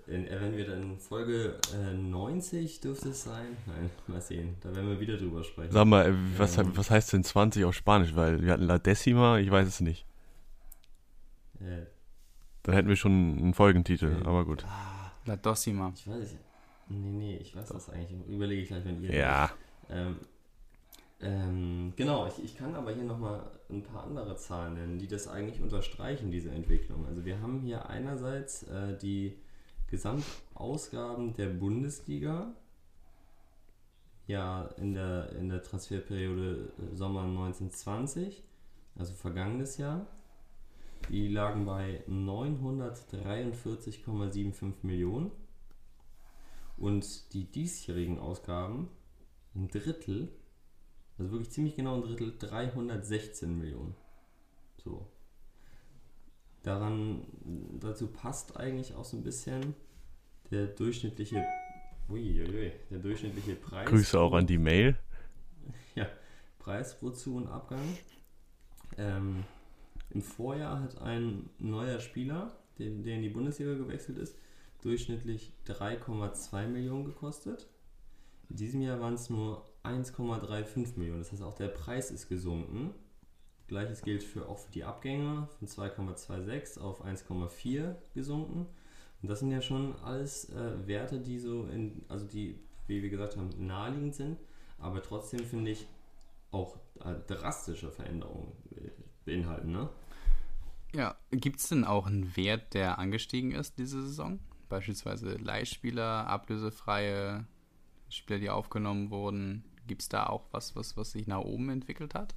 [0.07, 3.57] In, äh, wenn wir dann Folge äh, 90 dürfte es sein?
[3.67, 5.73] Nein, mal sehen, da werden wir wieder drüber sprechen.
[5.73, 6.65] Sag mal, äh, was, Ja.
[6.77, 8.15] was heißt denn 20 auf Spanisch?
[8.15, 10.05] Weil wir hatten La Decima, ich weiß es nicht.
[11.61, 11.87] Äh,
[12.65, 14.27] Dann hätten wir schon einen Folgentitel, Okay.
[14.27, 14.67] aber gut.
[15.27, 15.93] La Dossima.
[15.95, 16.37] Ich weiß es.
[16.89, 18.27] Nee, nee, ich weiß das eigentlich.
[18.29, 19.15] Überlege ich gleich, wenn ihr.
[19.15, 19.51] Ja,
[19.89, 20.17] Ähm,
[21.21, 25.29] ähm, genau, ich, ich kann aber hier nochmal ein paar andere Zahlen nennen, die das
[25.29, 27.07] eigentlich unterstreichen, diese Entwicklung.
[27.07, 29.39] Also wir haben hier einerseits äh, die
[29.91, 32.55] Gesamtausgaben der Bundesliga
[34.27, 38.43] ja in der, in der Transferperiode äh, Sommer 1920,
[38.97, 40.07] also vergangenes Jahr.
[41.11, 45.31] Die lagen bei 943,75 Millionen.
[46.77, 48.89] Und die diesjährigen Ausgaben
[49.55, 50.29] ein Drittel,
[51.19, 53.95] also wirklich ziemlich genau ein Drittel, 316 Millionen.
[54.83, 55.07] So.
[56.63, 57.25] Daran,
[57.79, 59.75] dazu passt eigentlich auch so ein bisschen
[60.51, 61.45] der durchschnittliche,
[62.09, 63.89] uiuiui, der durchschnittliche Preis.
[63.89, 64.99] Grüße auch an die Mail.
[65.95, 66.09] ja,
[66.59, 67.87] Preis pro Zu- und Abgang.
[68.97, 69.45] Ähm,
[70.15, 74.39] Im Vorjahr hat ein neuer Spieler, der, der in die Bundesliga gewechselt ist,
[74.81, 77.69] durchschnittlich 3,2 Millionen gekostet.
[78.49, 81.19] In diesem Jahr waren es nur 1,35 Millionen.
[81.19, 82.95] Das heißt, auch der Preis ist gesunken.
[83.67, 88.67] Gleiches gilt für, auch für die Abgänge von 2,26 auf 1,4 gesunken.
[89.23, 93.11] Und das sind ja schon alles äh, Werte, die so in, also die, wie wir
[93.11, 94.39] gesagt haben, naheliegend sind,
[94.79, 95.87] aber trotzdem finde ich
[96.51, 98.91] auch äh, drastische Veränderungen äh,
[99.25, 99.89] beinhalten, ne?
[100.95, 104.39] Ja, gibt es denn auch einen Wert, der angestiegen ist diese Saison?
[104.69, 107.47] Beispielsweise Leihspieler, ablösefreie
[108.09, 109.65] Spieler, die aufgenommen wurden.
[109.87, 112.35] Gibt es da auch was, was, was sich nach oben entwickelt hat?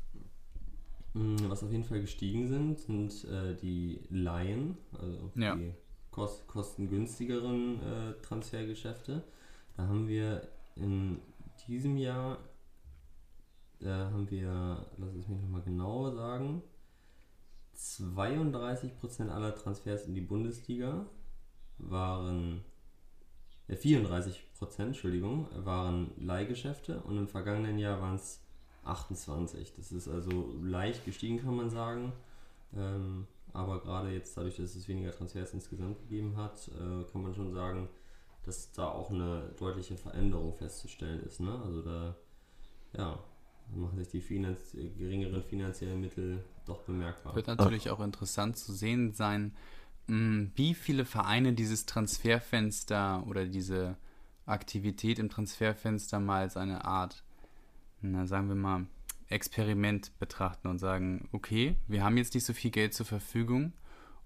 [1.14, 5.56] Mm, Was auf jeden Fall gestiegen sind, sind äh, die Laien, also Ja.
[5.56, 5.74] die
[6.12, 9.24] kost kostengünstigeren äh, Transfergeschäfte.
[9.76, 11.20] Da haben wir in
[11.68, 12.40] diesem Jahr,
[13.80, 16.62] da haben wir, lass es mich nochmal genau sagen,
[17.78, 21.06] 32% aller Transfers in die Bundesliga
[21.78, 22.64] waren,
[23.68, 28.42] äh, 34%, Entschuldigung, waren Leihgeschäfte und im vergangenen Jahr waren es
[28.84, 29.74] 28.
[29.76, 32.14] Das ist also leicht gestiegen, kann man sagen.
[32.76, 37.34] Ähm, aber gerade jetzt dadurch, dass es weniger Transfers insgesamt gegeben hat, äh, kann man
[37.34, 37.90] schon sagen,
[38.44, 41.40] dass da auch eine deutliche Veränderung festzustellen ist.
[41.40, 41.62] Ne?
[41.66, 42.16] Also da,
[42.94, 43.20] ja,
[43.76, 47.36] machen sich die Finanz geringeren finanziellen Mittel doch bemerkbar.
[47.36, 49.54] Wird natürlich auch interessant zu sehen sein,
[50.08, 53.98] hm, wie viele Vereine dieses Transferfenster oder diese
[54.46, 57.24] Aktivität im Transferfenster mal als eine Art,
[58.02, 58.88] na, sagen wir mal,
[59.30, 63.74] Experiment betrachten und sagen, okay, wir haben jetzt nicht so viel Geld zur Verfügung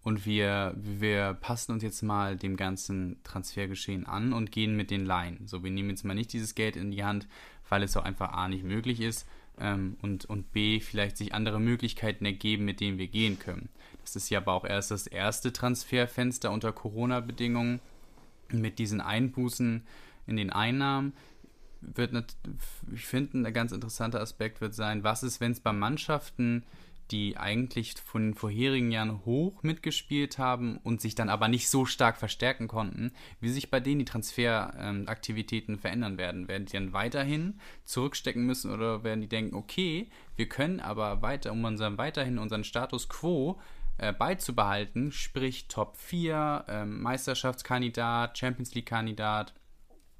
[0.03, 5.05] und wir, wir passen uns jetzt mal dem ganzen Transfergeschehen an und gehen mit den
[5.05, 5.47] Laien.
[5.47, 7.27] So, wir nehmen jetzt mal nicht dieses Geld in die Hand,
[7.71, 9.25] weil es auch einfach A nicht möglich ist
[9.57, 13.69] ähm, und, und B vielleicht sich andere Möglichkeiten ergeben, mit denen wir gehen können.
[14.01, 17.79] Das ist ja aber auch erst das erste Transferfenster unter Corona-Bedingungen
[18.49, 19.83] mit diesen Einbußen
[20.27, 21.13] in den Einnahmen
[21.79, 22.13] wird,
[22.93, 26.63] ich finde, ein ganz interessanter Aspekt wird sein, was ist, wenn es bei Mannschaften,
[27.11, 31.85] die eigentlich von den vorherigen Jahren hoch mitgespielt haben und sich dann aber nicht so
[31.85, 36.47] stark verstärken konnten, wie sich bei denen die Transferaktivitäten ähm, verändern werden.
[36.47, 41.51] Werden die dann weiterhin zurückstecken müssen oder werden die denken, okay, wir können aber weiter,
[41.51, 43.59] um unseren, weiterhin unseren Status quo
[43.97, 49.53] äh, beizubehalten, sprich Top 4, äh, Meisterschaftskandidat, Champions League-Kandidat,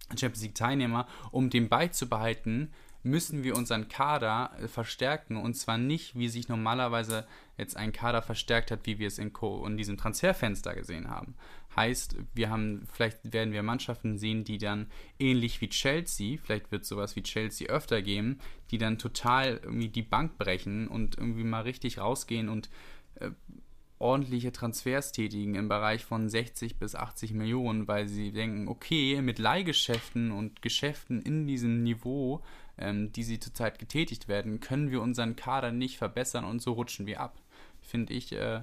[0.09, 2.73] Champions League-Teilnehmer, um den beizubehalten,
[3.03, 7.25] müssen wir unseren Kader äh, verstärken und zwar nicht, wie sich normalerweise
[7.57, 11.35] jetzt ein Kader verstärkt hat, wie wir es in, Co in diesem Transferfenster gesehen haben.
[11.75, 14.87] Heißt, wir haben, vielleicht werden wir Mannschaften sehen, die dann
[15.19, 18.39] ähnlich wie Chelsea, vielleicht wird sowas wie Chelsea öfter geben,
[18.71, 22.69] die dann total irgendwie die Bank brechen und irgendwie mal richtig rausgehen und
[23.15, 23.31] äh,
[24.01, 29.39] ordentliche Transfers tätigen im Bereich von 60 bis 80 Millionen, weil sie denken, okay, mit
[29.39, 32.41] Leihgeschäften und Geschäften in diesem Niveau,
[32.81, 37.05] ähm, die sie zurzeit getätigt werden, können wir unseren Kader nicht verbessern und so rutschen
[37.05, 37.39] wir ab.
[37.81, 38.61] Finde ich äh,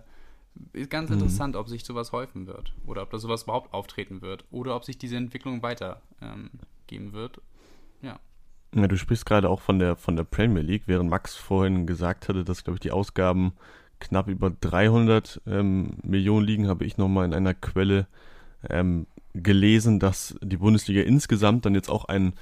[0.73, 1.17] ist ganz mhm.
[1.17, 4.85] interessant, ob sich sowas häufen wird oder ob da sowas überhaupt auftreten wird oder ob
[4.85, 6.51] sich diese Entwicklung weitergeben
[6.91, 7.41] ähm, wird.
[8.03, 8.19] Ja.
[8.75, 12.29] Ja, du sprichst gerade auch von der, von der Premier League, während Max vorhin gesagt
[12.29, 13.53] hatte, dass, glaube ich, die Ausgaben
[13.99, 18.07] knapp über 300 ähm, Millionen liegen, habe ich nochmal in einer Quelle
[18.69, 22.35] ähm, gelesen, dass die Bundesliga insgesamt dann jetzt auch einen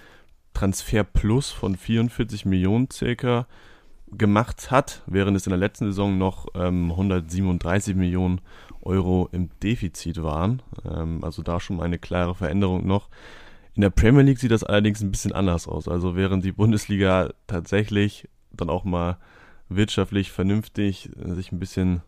[0.56, 3.46] Transfer Plus von 44 Millionen circa
[4.10, 8.40] gemacht hat, während es in der letzten Saison noch ähm, 137 Millionen
[8.80, 10.62] Euro im Defizit waren.
[10.90, 13.10] Ähm, also da schon mal eine klare Veränderung noch.
[13.74, 15.88] In der Premier League sieht das allerdings ein bisschen anders aus.
[15.88, 19.18] Also während die Bundesliga tatsächlich dann auch mal
[19.68, 22.00] wirtschaftlich vernünftig äh, sich ein bisschen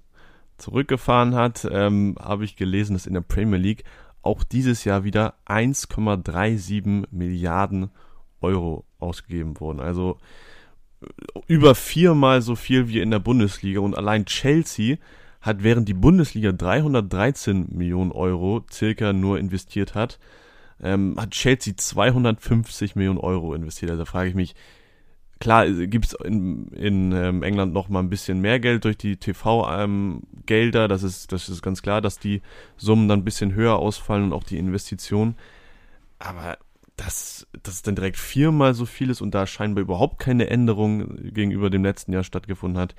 [0.56, 3.84] zurückgefahren hat, ähm, habe ich gelesen, dass in der Premier League
[4.22, 8.08] auch dieses Jahr wieder 1,37 Milliarden Euro
[8.40, 9.81] ausgegeben wurden.
[9.81, 10.18] Also
[11.01, 11.07] äh,
[11.46, 14.96] über viermal so viel wie in der Bundesliga und allein Chelsea
[15.40, 20.18] hat während die Bundesliga 313 Millionen Euro circa nur investiert hat,
[20.83, 23.90] ähm, hat Chelsea 250 Millionen Euro investiert.
[23.90, 24.55] Also da frage ich mich,
[25.40, 29.16] Klar gibt es in, in ähm, England noch mal ein bisschen mehr Geld durch die
[29.16, 30.83] TV-Gelder.
[30.83, 32.42] Ähm, das, ist, das ist ganz klar, dass die
[32.77, 35.37] Summen dann ein bisschen höher ausfallen und auch die Investitionen.
[36.18, 36.59] Aber
[36.98, 41.70] dass das dann direkt viermal so viel ist und da scheinbar überhaupt keine Änderung gegenüber
[41.70, 42.94] dem letzten Jahr stattgefunden hat,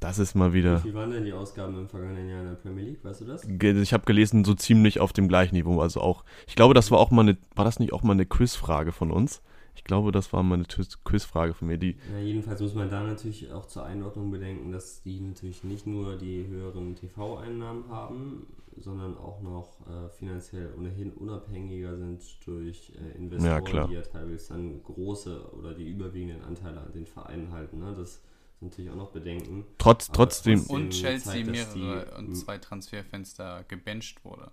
[0.00, 0.84] das ist mal wieder.
[0.84, 3.04] Wie waren denn die Ausgaben im vergangenen Jahr in der Premier League?
[3.04, 3.44] Weißt du das?
[3.44, 5.80] Ich habe gelesen, so ziemlich auf dem gleichen Niveau.
[5.80, 8.26] Also auch, ich glaube, das war auch mal eine, war das nicht auch mal eine
[8.26, 9.42] Quizfrage von uns?
[9.76, 11.78] Ich glaube, das war mal eine Quizfrage von mir.
[11.78, 15.86] Die ja, jedenfalls muss man da natürlich auch zur Einordnung bedenken, dass die natürlich nicht
[15.86, 23.16] nur die höheren TV-Einnahmen haben, sondern auch noch äh, finanziell ohnehin unabhängiger sind durch äh,
[23.16, 27.78] Investoren, ja, die ja teilweise dann große oder die überwiegenden Anteile an den Vereinen halten.
[27.78, 27.94] Ne?
[27.96, 28.20] Das
[28.60, 29.64] sind natürlich auch noch Bedenken.
[29.78, 30.64] Trotz, trotzdem.
[30.66, 34.50] Und Chelsea zeigt, mehrere die, und zwei Transferfenster gebencht wurde.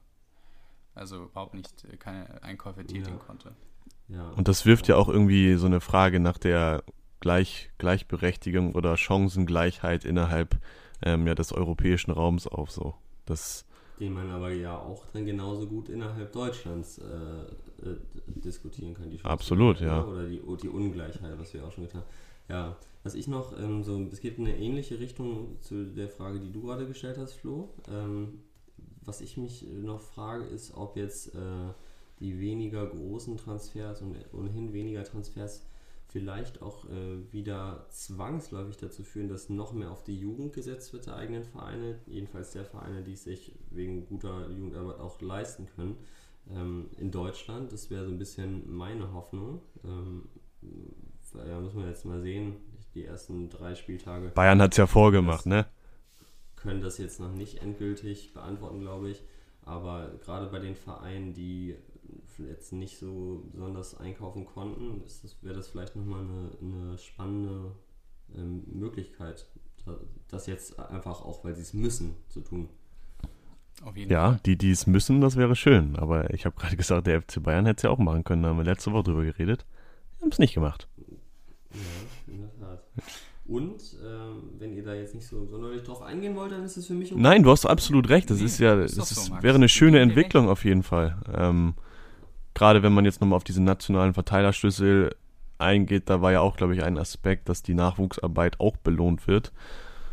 [0.94, 3.24] Also überhaupt nicht äh, keine Einkäufe tätigen ja.
[3.24, 3.56] konnte.
[4.14, 4.30] Ja.
[4.36, 6.84] Und das wirft ja auch irgendwie so eine Frage nach der
[7.20, 10.60] Gleich, Gleichberechtigung oder Chancengleichheit innerhalb
[11.04, 12.72] ähm, ja, des europäischen Raums auf.
[12.72, 12.96] So.
[13.26, 13.66] Das,
[14.00, 19.10] Den man aber ja auch dann genauso gut innerhalb Deutschlands äh, äh, diskutieren kann.
[19.10, 20.04] Die Absolut, ja.
[20.04, 22.10] Oder die, die Ungleichheit, was wir auch schon getan haben.
[22.50, 26.40] Ja, was ich noch, ähm, so, es geht in eine ähnliche Richtung zu der Frage,
[26.40, 27.70] die du gerade gestellt hast, Flo.
[27.88, 28.42] Ähm,
[29.04, 31.74] was ich mich noch frage, ist, ob jetzt äh,
[32.22, 35.66] die weniger großen Transfers und ohnehin weniger Transfers
[36.08, 41.06] vielleicht auch äh, wieder zwangsläufig dazu führen, dass noch mehr auf die Jugend gesetzt wird
[41.08, 45.98] der eigenen Vereine, jedenfalls der Vereine, die es sich wegen guter Jugendarbeit auch leisten können.
[46.50, 49.62] Ähm, in Deutschland, das wäre so ein bisschen meine Hoffnung.
[49.86, 50.28] Ähm,
[51.34, 52.56] ja, muss man jetzt mal sehen.
[52.94, 54.30] die ersten drei Spieltage.
[54.36, 55.66] Bayern hat es ja vorgemacht, ne?
[56.58, 59.24] Können das jetzt noch nicht endgültig beantworten, glaube ich.
[59.64, 61.76] Aber gerade bei den Vereinen, die
[62.38, 65.02] jetzt nicht so besonders einkaufen konnten,
[65.42, 67.76] wäre das vielleicht nochmal eine, eine spannende
[68.36, 69.46] ähm, Möglichkeit,
[70.30, 72.70] das jetzt einfach auch, weil sie es müssen, zu tun.
[73.96, 74.40] ja, Fall.
[74.46, 75.96] die, die es müssen, das wäre schön.
[75.96, 78.44] Aber ich habe gerade gesagt, der FC Bayern hätte es ja auch machen können.
[78.44, 79.66] Da haben wir letzte Woche drüber geredet.
[80.18, 80.88] Die haben es nicht gemacht.
[81.72, 82.84] Ja, in der Tat.
[83.48, 86.88] Und ähm, wenn ihr da jetzt nicht so sonderlich drauf eingehen wollt, dann ist es
[86.88, 87.22] für mich okay.
[87.22, 88.30] Nein, du hast absolut recht.
[88.30, 91.18] Das nee, ist ja, das ist, so, wäre eine schöne Entwicklung auf jeden Fall.
[91.34, 91.74] Ähm,
[92.54, 95.16] Gerade wenn man jetzt nochmal auf diese nationalen Verteilerschlüssel
[95.58, 99.54] eingeht, da war ja auch, glaube ich, ein Aspekt, dass die Nachwuchsarbeit auch belohnt wird.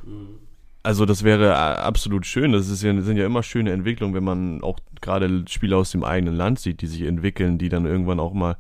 [0.04, 0.38] Mhm.
[0.82, 2.52] Also das wäre äh, absolut schön.
[2.52, 6.34] Das ja, sind ja immer schöne Entwicklungen, wenn man auch gerade Spieler aus dem eigenen
[6.34, 8.56] Land sieht, die sich entwickeln, die dann irgendwann auch mal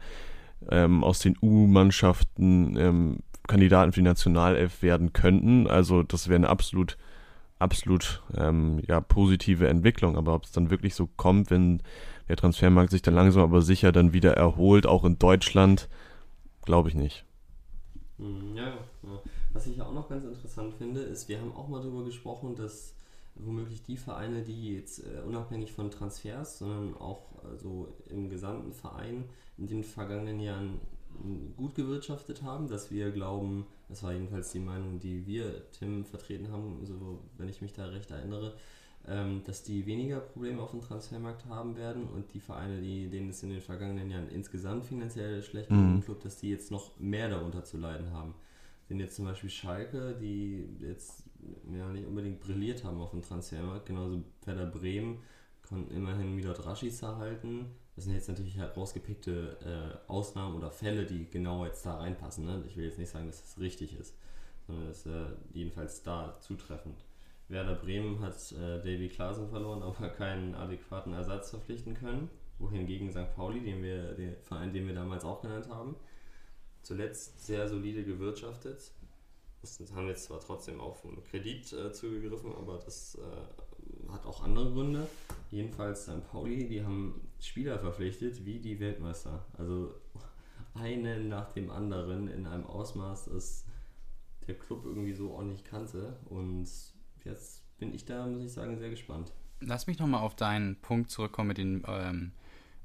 [0.70, 5.68] ähm, aus den U-Mannschaften ähm, Kandidaten für die Nationalelf werden könnten.
[5.68, 6.98] Also das wäre eine absolut,
[7.58, 10.16] absolut ähm, ja, positive Entwicklung.
[10.16, 11.82] Aber ob es dann wirklich so kommt, wenn
[12.28, 15.88] der Transfermarkt sich dann langsam aber sicher dann wieder erholt, auch in Deutschland,
[16.64, 17.24] glaube ich nicht.
[18.18, 19.22] Hm, ja, ja.
[19.52, 22.94] Was ich auch noch ganz interessant finde, ist, wir haben auch mal darüber gesprochen, dass
[23.34, 29.24] womöglich die Vereine, die jetzt äh, unabhängig von Transfers, sondern auch also im gesamten Verein
[29.56, 30.80] in den vergangenen Jahren
[31.56, 36.52] gut gewirtschaftet haben, dass wir glauben, das war jedenfalls die Meinung, die wir Tim vertreten
[36.52, 38.54] haben, so wenn ich mich da recht erinnere,
[39.08, 43.30] ähm, dass die weniger Probleme auf dem Transfermarkt haben werden und die Vereine, die, denen
[43.30, 46.00] es in den vergangenen Jahren insgesamt finanziell schlecht ging mhm.
[46.02, 48.34] Club, dass die jetzt noch mehr darunter zu leiden haben.
[48.88, 51.24] Sind jetzt zum Beispiel Schalke, die jetzt
[51.72, 55.18] ja, nicht unbedingt brilliert haben auf dem Transfermarkt, genauso Werder Bremen
[55.68, 57.66] konnten immerhin Milot Raschis erhalten,
[57.98, 59.58] das sind jetzt natürlich herausgepickte
[60.06, 62.44] äh, Ausnahmen oder Fälle, die genau jetzt da reinpassen.
[62.44, 62.62] Ne?
[62.68, 64.14] Ich will jetzt nicht sagen, dass das richtig ist,
[64.68, 67.04] sondern das ist äh, jedenfalls da zutreffend.
[67.48, 72.28] Werder Bremen hat äh, Davy Klaasen verloren, aber keinen adäquaten Ersatz verpflichten können.
[72.58, 73.34] Wohingegen St.
[73.34, 75.96] Pauli, den wir, den Verein, den wir damals auch genannt haben,
[76.82, 78.90] zuletzt sehr solide gewirtschaftet.
[79.62, 84.42] Das haben jetzt zwar trotzdem auf einen Kredit äh, zugegriffen, aber das äh, hat auch
[84.42, 85.06] andere Gründe.
[85.50, 86.26] Jedenfalls St.
[86.30, 89.44] Pauli, die haben Spieler verpflichtet wie die Weltmeister.
[89.56, 89.94] Also
[90.74, 93.64] einen nach dem anderen in einem Ausmaß, das
[94.46, 96.16] der Club irgendwie so ordentlich kannte.
[96.26, 96.68] Und
[97.28, 99.32] jetzt bin ich da, muss ich sagen, sehr gespannt.
[99.60, 102.32] Lass mich nochmal auf deinen Punkt zurückkommen mit den ähm,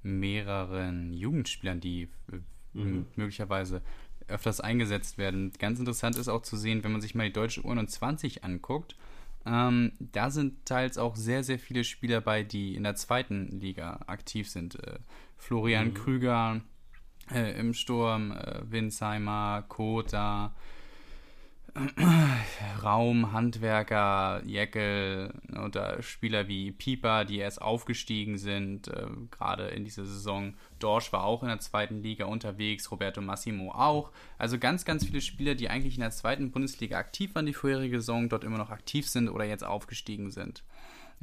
[0.02, 2.38] mehreren Jugendspielern, die äh,
[2.74, 3.08] mhm.
[3.16, 3.82] möglicherweise
[4.28, 5.52] öfters eingesetzt werden.
[5.60, 8.96] Ganz interessant ist auch zu sehen, wenn man sich mal die deutsche U21 anguckt,
[9.46, 14.00] ähm, da sind teils auch sehr, sehr viele Spieler bei, die in der zweiten Liga
[14.08, 14.82] aktiv sind.
[14.84, 15.00] Äh,
[15.38, 15.94] Florian mhm.
[15.96, 16.62] Krüger
[17.32, 20.56] äh, im Sturm, äh, Winsheimer, Kota,
[22.84, 25.34] Raum, Handwerker, Jeckel
[25.66, 30.54] oder Spieler wie Pieper, die erst aufgestiegen sind, äh, gerade in dieser Saison.
[30.78, 34.12] Dorsch war auch in der zweiten Liga unterwegs, Roberto Massimo auch.
[34.38, 38.00] Also ganz, ganz viele Spieler, die eigentlich in der zweiten Bundesliga aktiv waren die vorherige
[38.00, 40.64] Saison, dort immer noch aktiv sind oder jetzt aufgestiegen sind.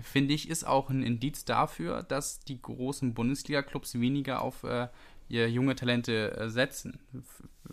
[0.01, 4.89] Finde ich, ist auch ein Indiz dafür, dass die großen Bundesliga-Clubs weniger auf äh,
[5.29, 6.99] junge Talente äh, setzen,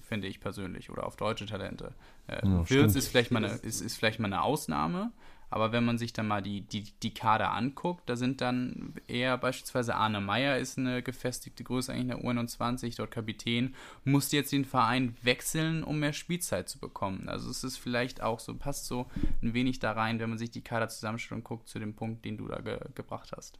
[0.01, 1.93] finde ich persönlich, oder auf deutsche Talente.
[2.27, 5.11] Äh, ja, Wirtz ist vielleicht, mal eine, ist, ist vielleicht mal eine Ausnahme,
[5.49, 9.37] aber wenn man sich dann mal die, die, die Kader anguckt, da sind dann eher
[9.37, 14.51] beispielsweise Arne Meyer ist eine gefestigte Größe eigentlich in der U21, dort Kapitän, musste jetzt
[14.51, 17.29] den Verein wechseln, um mehr Spielzeit zu bekommen.
[17.29, 19.07] Also es ist vielleicht auch so, passt so
[19.41, 22.25] ein wenig da rein, wenn man sich die Kader zusammenstellt und guckt zu dem Punkt,
[22.25, 23.57] den du da ge gebracht hast.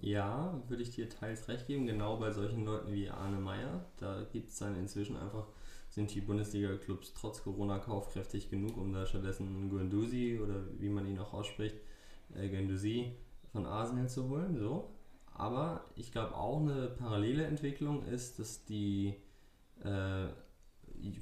[0.00, 3.84] Ja, würde ich dir teils recht geben, genau bei solchen Leuten wie Arne Meyer.
[3.96, 5.46] Da gibt es dann inzwischen einfach,
[5.88, 11.18] sind die Bundesliga-Clubs trotz Corona kaufkräftig genug, um da stattdessen Guendouzi oder wie man ihn
[11.18, 11.76] auch ausspricht,
[12.34, 13.12] äh, Guendouzi
[13.52, 14.56] von Arsenal zu holen.
[14.58, 14.90] So.
[15.34, 19.14] Aber ich glaube auch eine parallele Entwicklung ist, dass die
[19.82, 20.28] äh,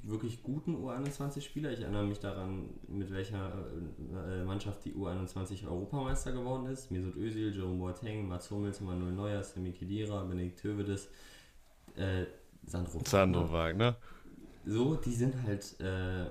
[0.03, 1.71] wirklich guten U21-Spieler.
[1.71, 3.51] Ich erinnere mich daran, mit welcher
[4.29, 6.91] äh, Mannschaft die U21 Europameister geworden ist.
[6.91, 11.09] Mesut Özil, Jerome Boateng, Mats Hummels, Manuel Neuer, Sami Khedira, Benedikt Hövedes,
[11.95, 12.25] äh,
[12.65, 13.97] Sandro, Sandro Wagner.
[14.65, 16.25] So, die sind halt, äh,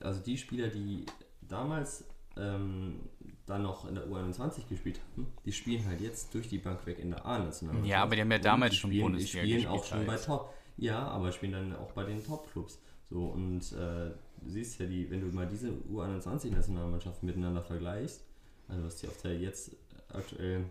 [0.00, 1.04] also die Spieler, die
[1.42, 2.04] damals
[2.36, 3.00] ähm,
[3.46, 6.98] dann noch in der U21 gespielt haben, die spielen halt jetzt durch die Bank weg
[6.98, 7.90] in der A-Nationalmannschaft.
[7.90, 10.54] Ja, aber die haben ja damals schon spielen, Bundesliga die spielen auch schon bei Top.
[10.76, 12.80] Ja, aber spielen dann auch bei den Top-Clubs.
[13.08, 14.10] So, und äh,
[14.40, 18.24] du siehst ja, die, wenn du mal diese U21-Nationalmannschaften miteinander vergleichst,
[18.68, 19.76] also was die auf der jetzt
[20.12, 20.64] aktuell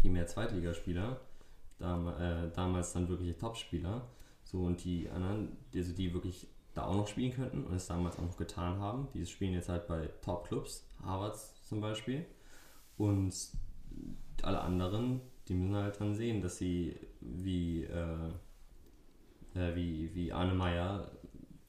[0.00, 1.20] primär Zweitligaspieler,
[1.78, 4.06] dam, äh, damals dann wirklich Topspieler,
[4.44, 8.16] so und die anderen, also die wirklich da auch noch spielen könnten und es damals
[8.18, 9.08] auch noch getan haben.
[9.12, 12.24] Die spielen jetzt halt bei Top-Clubs, Harvards zum Beispiel.
[12.96, 13.34] Und
[14.42, 18.30] alle anderen, die müssen halt dann sehen, dass sie wie, äh,
[19.54, 21.10] äh, wie, wie Arne Meyer,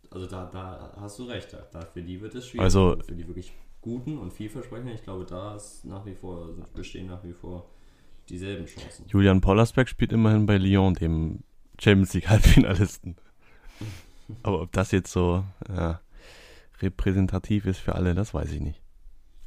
[0.10, 2.64] also da, da hast du recht, da, für die wird es schwierig.
[2.64, 6.64] Also, für die wirklich guten und vielversprechenden, ich glaube, da ist nach wie vor, also
[6.74, 7.70] bestehen nach wie vor
[8.30, 9.06] dieselben Chancen.
[9.08, 11.44] Julian Pollersbeck spielt immerhin bei Lyon, dem
[11.80, 13.16] Champions League Halbfinalisten.
[14.44, 16.00] Aber ob das jetzt so ja,
[16.82, 18.82] repräsentativ ist für alle, das weiß ich nicht.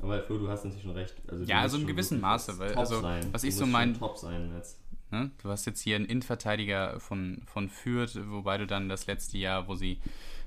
[0.01, 1.14] Aber Flo, du hast natürlich schon recht.
[1.29, 3.27] Also ja, also in gewissem Maße, weil also sein.
[3.33, 4.84] was ich so mein Top sein jetzt.
[5.14, 5.31] Ne?
[5.42, 9.68] Du hast jetzt hier einen Innenverteidiger von, von Fürth, wobei du dann das letzte Jahr,
[9.68, 10.00] wo sie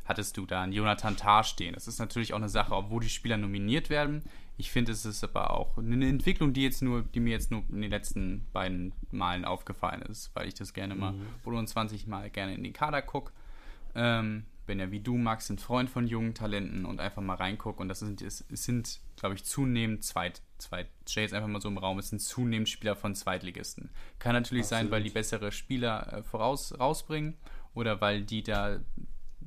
[0.05, 1.73] hattest du da einen Jonathan Tah stehen.
[1.73, 4.23] Das ist natürlich auch eine Sache, obwohl die Spieler nominiert werden.
[4.57, 7.63] Ich finde, es ist aber auch eine Entwicklung, die jetzt nur, die mir jetzt nur
[7.69, 11.67] in den letzten beiden Malen aufgefallen ist, weil ich das gerne mal, mhm.
[11.67, 13.31] 20 Mal gerne in den Kader gucke.
[13.93, 17.81] Ähm, bin ja wie du, Max, ein Freund von jungen Talenten und einfach mal reingucke.
[17.81, 21.61] Und das sind, es, es sind, glaube ich, zunehmend Zweit, Zweit, stell jetzt einfach mal
[21.61, 23.89] so im Raum, es sind zunehmend Spieler von Zweitligisten.
[24.19, 24.83] Kann natürlich Absolut.
[24.83, 27.35] sein, weil die bessere Spieler äh, voraus rausbringen
[27.73, 28.79] oder weil die da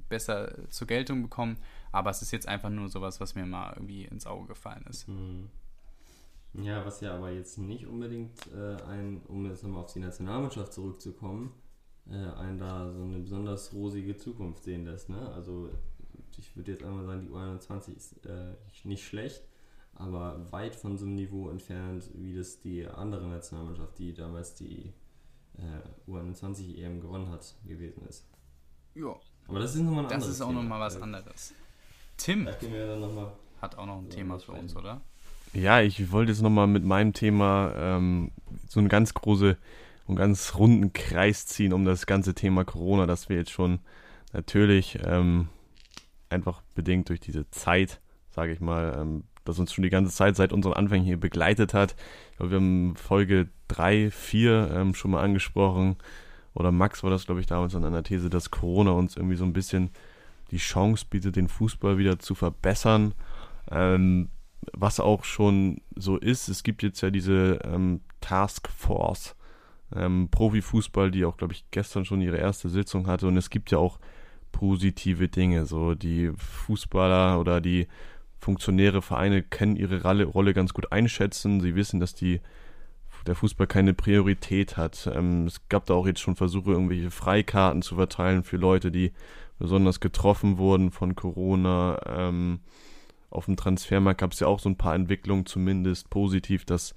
[0.09, 1.59] besser zur Geltung bekommen.
[1.93, 5.09] Aber es ist jetzt einfach nur sowas, was mir mal irgendwie ins Auge gefallen ist.
[5.09, 5.51] Mhm.
[6.55, 10.73] Ja, was ja aber jetzt nicht unbedingt äh, ein, um jetzt nochmal auf die Nationalmannschaft
[10.73, 11.53] zurückzukommen,
[12.09, 15.09] äh, einen da so eine besonders rosige Zukunft sehen lässt.
[15.09, 15.31] Ne?
[15.33, 15.71] Also
[16.39, 19.43] ich würde jetzt einmal sagen, die U21 ist äh, nicht schlecht,
[20.01, 24.93] aber weit von so einem Niveau entfernt, wie das die andere Nationalmannschaft, die damals die
[25.59, 28.27] äh, U21 EM gewonnen hat, gewesen ist.
[28.95, 29.15] Ja.
[29.47, 31.55] Aber das ist nochmal ein Das ist auch nochmal was anderes.
[32.17, 35.01] Tim noch mal hat auch noch ein Thema für uns, oder?
[35.53, 38.31] Ja, ich wollte jetzt nochmal mit meinem Thema ähm,
[38.69, 39.57] so eine ganz große
[40.11, 43.79] einen ganz runden Kreis ziehen um das ganze Thema Corona, das wir jetzt schon
[44.33, 45.49] natürlich ähm,
[46.29, 50.37] einfach bedingt durch diese Zeit, sage ich mal, ähm, das uns schon die ganze Zeit
[50.37, 51.95] seit unseren Anfängen hier begleitet hat.
[52.31, 55.97] Ich glaube, wir haben Folge 3, 4 ähm, schon mal angesprochen.
[56.55, 59.45] Oder Max war das, glaube ich, damals an einer These, dass Corona uns irgendwie so
[59.45, 59.91] ein bisschen
[60.51, 63.15] die Chance bietet, den Fußball wieder zu verbessern.
[63.71, 64.31] Ähm,
[64.73, 69.37] was auch schon so ist, es gibt jetzt ja diese ähm, Task Force
[69.95, 73.27] ähm, Profifußball, die auch, glaube ich, gestern schon ihre erste Sitzung hatte.
[73.27, 73.99] Und es gibt ja auch
[74.53, 75.67] positive Dinge.
[75.67, 77.87] So die Fußballer oder die
[78.41, 81.61] Funktionäre, Vereine können ihre Rolle ganz gut einschätzen.
[81.61, 82.41] Sie wissen, dass die,
[83.27, 85.11] der Fußball keine Priorität hat.
[85.15, 89.13] Ähm, es gab da auch jetzt schon Versuche, irgendwelche Freikarten zu verteilen für Leute, die
[89.59, 92.01] besonders getroffen wurden von Corona.
[92.07, 92.61] Ähm,
[93.29, 96.95] auf dem Transfermarkt gab es ja auch so ein paar Entwicklungen, zumindest positiv, dass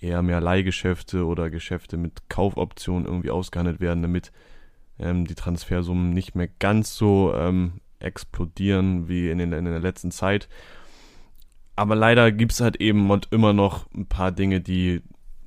[0.00, 4.32] eher mehr Leihgeschäfte oder Geschäfte mit Kaufoptionen irgendwie ausgehandelt werden, damit
[4.98, 10.10] ähm, die Transfersummen nicht mehr ganz so ähm, explodieren wie in, den, in der letzten
[10.10, 10.48] Zeit.
[11.76, 15.02] Aber leider gibt es halt eben und immer noch ein paar Dinge, die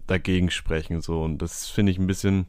[0.07, 1.01] dagegen sprechen.
[1.01, 1.21] So.
[1.21, 2.47] Und das finde ich ein bisschen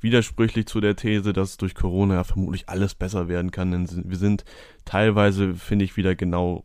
[0.00, 3.72] widersprüchlich zu der These, dass durch Corona ja vermutlich alles besser werden kann.
[3.72, 4.44] Denn wir sind
[4.84, 6.64] teilweise, finde ich, wieder genau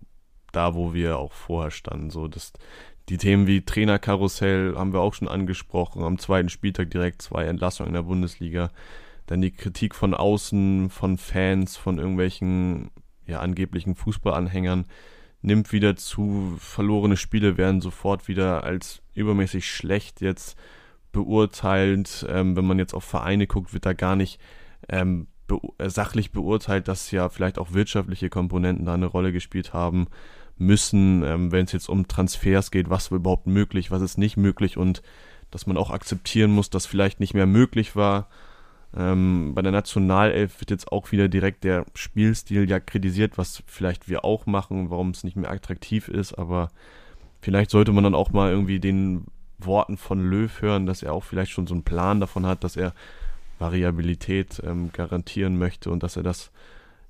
[0.52, 2.12] da, wo wir auch vorher standen.
[2.12, 2.54] So, dass
[3.10, 6.04] die Themen wie Trainerkarussell haben wir auch schon angesprochen.
[6.04, 8.70] Am zweiten Spieltag direkt zwei Entlassungen in der Bundesliga.
[9.26, 12.92] Dann die Kritik von außen, von Fans, von irgendwelchen
[13.26, 14.86] ja, angeblichen Fußballanhängern
[15.44, 16.56] nimmt wieder zu.
[16.58, 20.58] Verlorene Spiele werden sofort wieder als übermäßig schlecht jetzt
[21.12, 22.26] beurteilt.
[22.28, 24.40] Ähm, wenn man jetzt auf Vereine guckt, wird da gar nicht
[24.90, 30.08] ähm, be sachlich beurteilt, dass ja vielleicht auch wirtschaftliche Komponenten da eine Rolle gespielt haben
[30.58, 34.38] müssen, ähm, wenn es jetzt um Transfers geht, was war überhaupt möglich, was ist nicht
[34.38, 35.02] möglich und
[35.52, 38.28] dass man auch akzeptieren muss, dass vielleicht nicht mehr möglich war.
[38.96, 44.08] Ähm, bei der Nationalelf wird jetzt auch wieder direkt der Spielstil ja kritisiert, was vielleicht
[44.08, 46.70] wir auch machen, warum es nicht mehr attraktiv ist, aber
[47.42, 49.26] vielleicht sollte man dann auch mal irgendwie den
[49.58, 52.76] Worten von Löw hören, dass er auch vielleicht schon so einen Plan davon hat, dass
[52.76, 52.94] er
[53.60, 56.52] Variabilität ähm, garantieren möchte und dass er das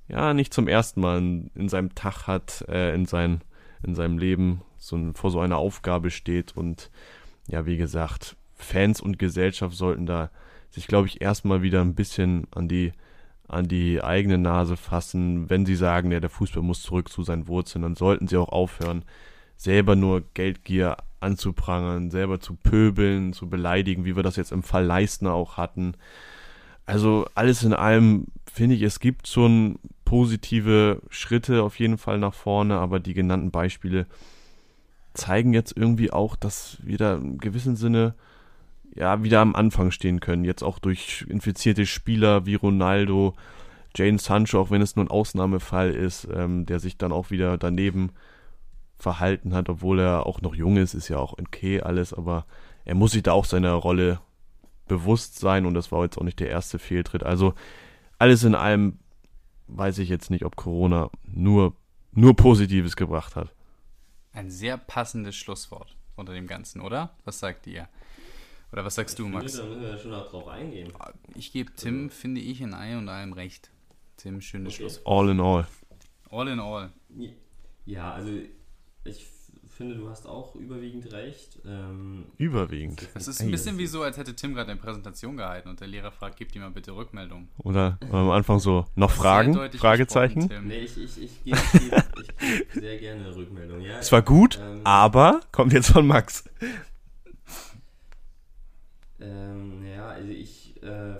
[0.08, 3.42] ja nicht zum ersten Mal in, in seinem Tag hat, äh, in, sein,
[3.82, 6.56] in seinem Leben so ein, vor so einer Aufgabe steht.
[6.56, 6.90] Und
[7.48, 10.30] ja, wie gesagt, Fans und Gesellschaft sollten da
[10.74, 12.92] sich, glaube ich, erstmal wieder ein bisschen an die,
[13.46, 15.48] an die eigene Nase fassen.
[15.48, 18.48] Wenn sie sagen, ja, der Fußball muss zurück zu seinen Wurzeln, dann sollten sie auch
[18.48, 19.04] aufhören,
[19.56, 24.84] selber nur Geldgier anzuprangern, selber zu pöbeln, zu beleidigen, wie wir das jetzt im Fall
[24.84, 25.94] Leistner auch hatten.
[26.86, 32.34] Also alles in allem finde ich, es gibt schon positive Schritte auf jeden Fall nach
[32.34, 34.06] vorne, aber die genannten Beispiele
[35.14, 38.14] zeigen jetzt irgendwie auch, dass wir da im gewissen Sinne
[38.94, 40.44] ja wieder am Anfang stehen können.
[40.44, 43.34] Jetzt auch durch infizierte Spieler wie Ronaldo,
[43.96, 47.58] Jane Sancho, auch wenn es nur ein Ausnahmefall ist, ähm, der sich dann auch wieder
[47.58, 48.10] daneben
[48.98, 52.46] verhalten hat, obwohl er auch noch jung ist, ist ja auch okay alles, aber
[52.84, 54.20] er muss sich da auch seiner Rolle
[54.86, 57.22] bewusst sein und das war jetzt auch nicht der erste Fehltritt.
[57.22, 57.54] Also
[58.18, 58.98] alles in allem
[59.66, 61.74] weiß ich jetzt nicht, ob Corona nur,
[62.12, 63.54] nur Positives gebracht hat.
[64.32, 67.16] Ein sehr passendes Schlusswort unter dem Ganzen, oder?
[67.24, 67.88] Was sagt ihr?
[68.74, 69.54] Oder was sagst ich du, Max?
[69.54, 70.92] Finde, da müssen wir schon noch drauf eingehen.
[71.36, 72.16] Ich gebe Tim, also.
[72.16, 73.70] finde ich, in allem und allem recht.
[74.16, 74.82] Tim, schönes okay.
[74.82, 75.06] Schlusswort.
[75.06, 75.66] All in all.
[76.28, 76.92] All in all.
[77.86, 78.32] Ja, also
[79.04, 79.26] ich
[79.68, 81.60] finde, du hast auch überwiegend recht.
[81.64, 83.08] Ähm, überwiegend.
[83.14, 85.86] Das ist ein bisschen wie so, als hätte Tim gerade eine Präsentation gehalten und der
[85.86, 87.50] Lehrer fragt, gib dir mal bitte Rückmeldung.
[87.58, 89.54] Oder, am Anfang so, noch Fragen?
[89.78, 90.50] Fragezeichen?
[90.64, 93.82] Nee, ich, ich, ich gebe geb, geb sehr gerne Rückmeldung.
[93.82, 96.42] Ja, es war gut, ähm, aber kommt jetzt von Max.
[99.24, 101.16] Ähm, ja, also ich äh,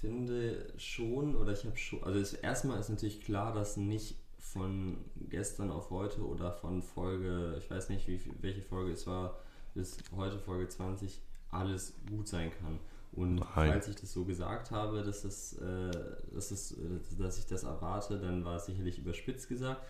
[0.00, 4.98] finde schon, oder ich habe schon, also das, erstmal ist natürlich klar, dass nicht von
[5.28, 9.38] gestern auf heute oder von Folge, ich weiß nicht, wie, welche Folge es war,
[9.74, 12.78] bis heute Folge 20, alles gut sein kann.
[13.12, 13.48] Und Nein.
[13.52, 15.90] falls ich das so gesagt habe, dass, es, äh,
[16.32, 19.82] dass, es, äh, dass ich das erwarte, dann war es sicherlich überspitzt gesagt.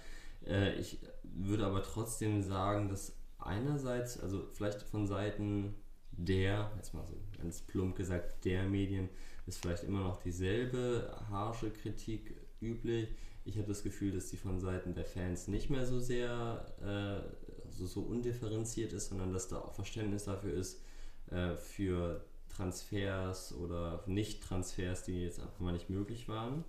[0.45, 5.75] Äh, ich würde aber trotzdem sagen, dass einerseits, also vielleicht von Seiten
[6.13, 9.09] der, jetzt mal so ganz plump gesagt, der Medien,
[9.47, 13.09] ist vielleicht immer noch dieselbe harsche Kritik üblich
[13.45, 17.71] ich habe das Gefühl, dass die von Seiten der Fans nicht mehr so sehr äh,
[17.71, 20.83] so, so undifferenziert ist, sondern dass da auch Verständnis dafür ist,
[21.31, 26.65] äh, für Transfers oder Nicht-Transfers, die jetzt einfach mal nicht möglich waren.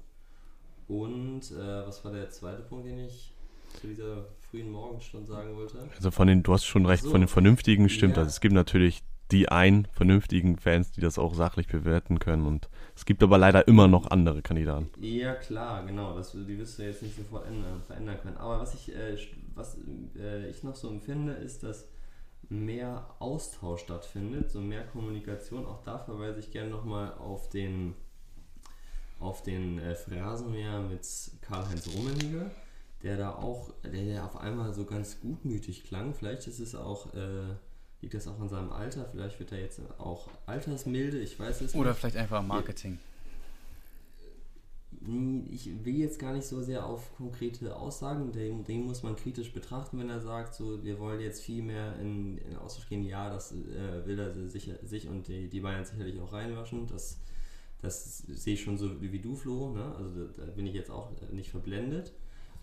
[0.87, 3.33] Und äh, was war der zweite Punkt, den ich
[3.79, 5.87] zu dieser frühen Morgenstunde sagen wollte?
[5.95, 8.15] Also von den, du hast schon recht, so, von den Vernünftigen stimmt.
[8.15, 8.23] Ja.
[8.23, 12.45] Also es gibt natürlich die einen vernünftigen Fans, die das auch sachlich bewerten können.
[12.45, 14.89] Und es gibt aber leider immer noch andere Kandidaten.
[15.01, 16.15] Ja, klar, genau.
[16.15, 18.37] Das, die wirst du jetzt nicht sofort ändern, verändern können.
[18.37, 19.17] Aber was ich, äh,
[19.55, 19.77] was
[20.17, 21.87] äh, ich noch so empfinde, ist, dass
[22.49, 25.65] mehr Austausch stattfindet, so mehr Kommunikation.
[25.65, 27.95] Auch da verweise ich gerne nochmal auf den,
[29.19, 31.07] auf den äh, Phrasenmäher mit
[31.41, 32.51] Karl-Heinz Rummenigge,
[33.01, 36.13] der da auch, der, der auf einmal so ganz gutmütig klang.
[36.13, 37.55] Vielleicht ist es auch äh,
[38.03, 39.05] Liegt das auch an seinem Alter?
[39.09, 41.75] Vielleicht wird er jetzt auch altersmilde, ich weiß es nicht.
[41.75, 42.99] Oder vielleicht einfach Marketing.
[45.49, 49.53] Ich will jetzt gar nicht so sehr auf konkrete Aussagen, den, den muss man kritisch
[49.53, 53.05] betrachten, wenn er sagt, so wir wollen jetzt viel mehr in, in Austausch gehen.
[53.05, 56.87] Ja, das äh, will er sich, sich und die, die Bayern sicherlich auch reinwaschen.
[56.87, 57.21] Das,
[57.81, 59.73] das sehe ich schon so wie du, Flo.
[59.73, 59.95] Ne?
[59.95, 62.11] Also da, da bin ich jetzt auch nicht verblendet.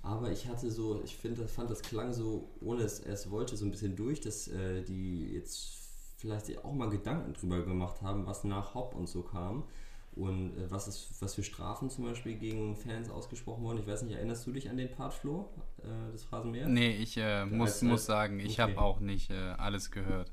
[0.03, 3.67] Aber ich hatte so, ich finde, fand das klang so, ohne es erst wollte, so
[3.67, 5.81] ein bisschen durch, dass äh, die jetzt
[6.17, 9.65] vielleicht auch mal Gedanken drüber gemacht haben, was nach Hop und so kam.
[10.13, 13.79] Und äh, was, ist, was für Strafen zum Beispiel gegen Fans ausgesprochen wurden.
[13.79, 16.69] Ich weiß nicht, erinnerst du dich an den Part, Flo, äh, des Phrasenmeers?
[16.69, 18.63] Nee, ich äh, muss, als, muss sagen, ich okay.
[18.63, 20.33] habe auch nicht äh, alles gehört.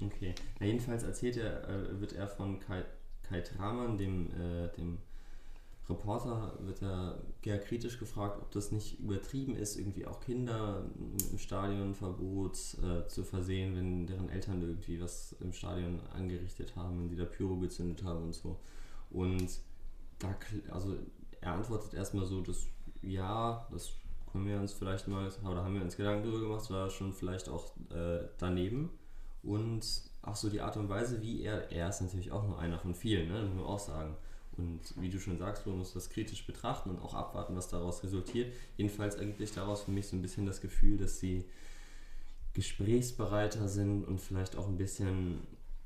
[0.00, 0.34] Okay.
[0.58, 2.84] Na, jedenfalls erzählt er, äh, wird er von Kai,
[3.22, 4.98] Kai Tramann, dem, äh, dem
[5.88, 10.84] Reporter wird er eher kritisch gefragt, ob das nicht übertrieben ist, irgendwie auch Kinder
[11.30, 17.08] im Stadionverbot äh, zu versehen, wenn deren Eltern irgendwie was im Stadion angerichtet haben, wenn
[17.08, 18.58] die da Pyro gezündet haben und so.
[19.10, 19.60] Und
[20.18, 20.34] da,
[20.70, 20.96] also
[21.42, 22.66] er antwortet erstmal so, dass
[23.02, 23.92] ja, das
[24.32, 27.50] können wir uns vielleicht mal, oder haben wir uns Gedanken darüber gemacht, war schon vielleicht
[27.50, 28.90] auch äh, daneben.
[29.42, 29.84] Und
[30.22, 32.94] auch so die Art und Weise, wie er, er ist natürlich auch nur einer von
[32.94, 34.16] vielen, ne, muss man auch sagen
[34.58, 38.02] und wie du schon sagst, man muss das kritisch betrachten und auch abwarten, was daraus
[38.02, 38.52] resultiert.
[38.76, 41.44] Jedenfalls ergibt sich daraus für mich so ein bisschen das Gefühl, dass sie
[42.52, 45.40] gesprächsbereiter sind und vielleicht auch ein bisschen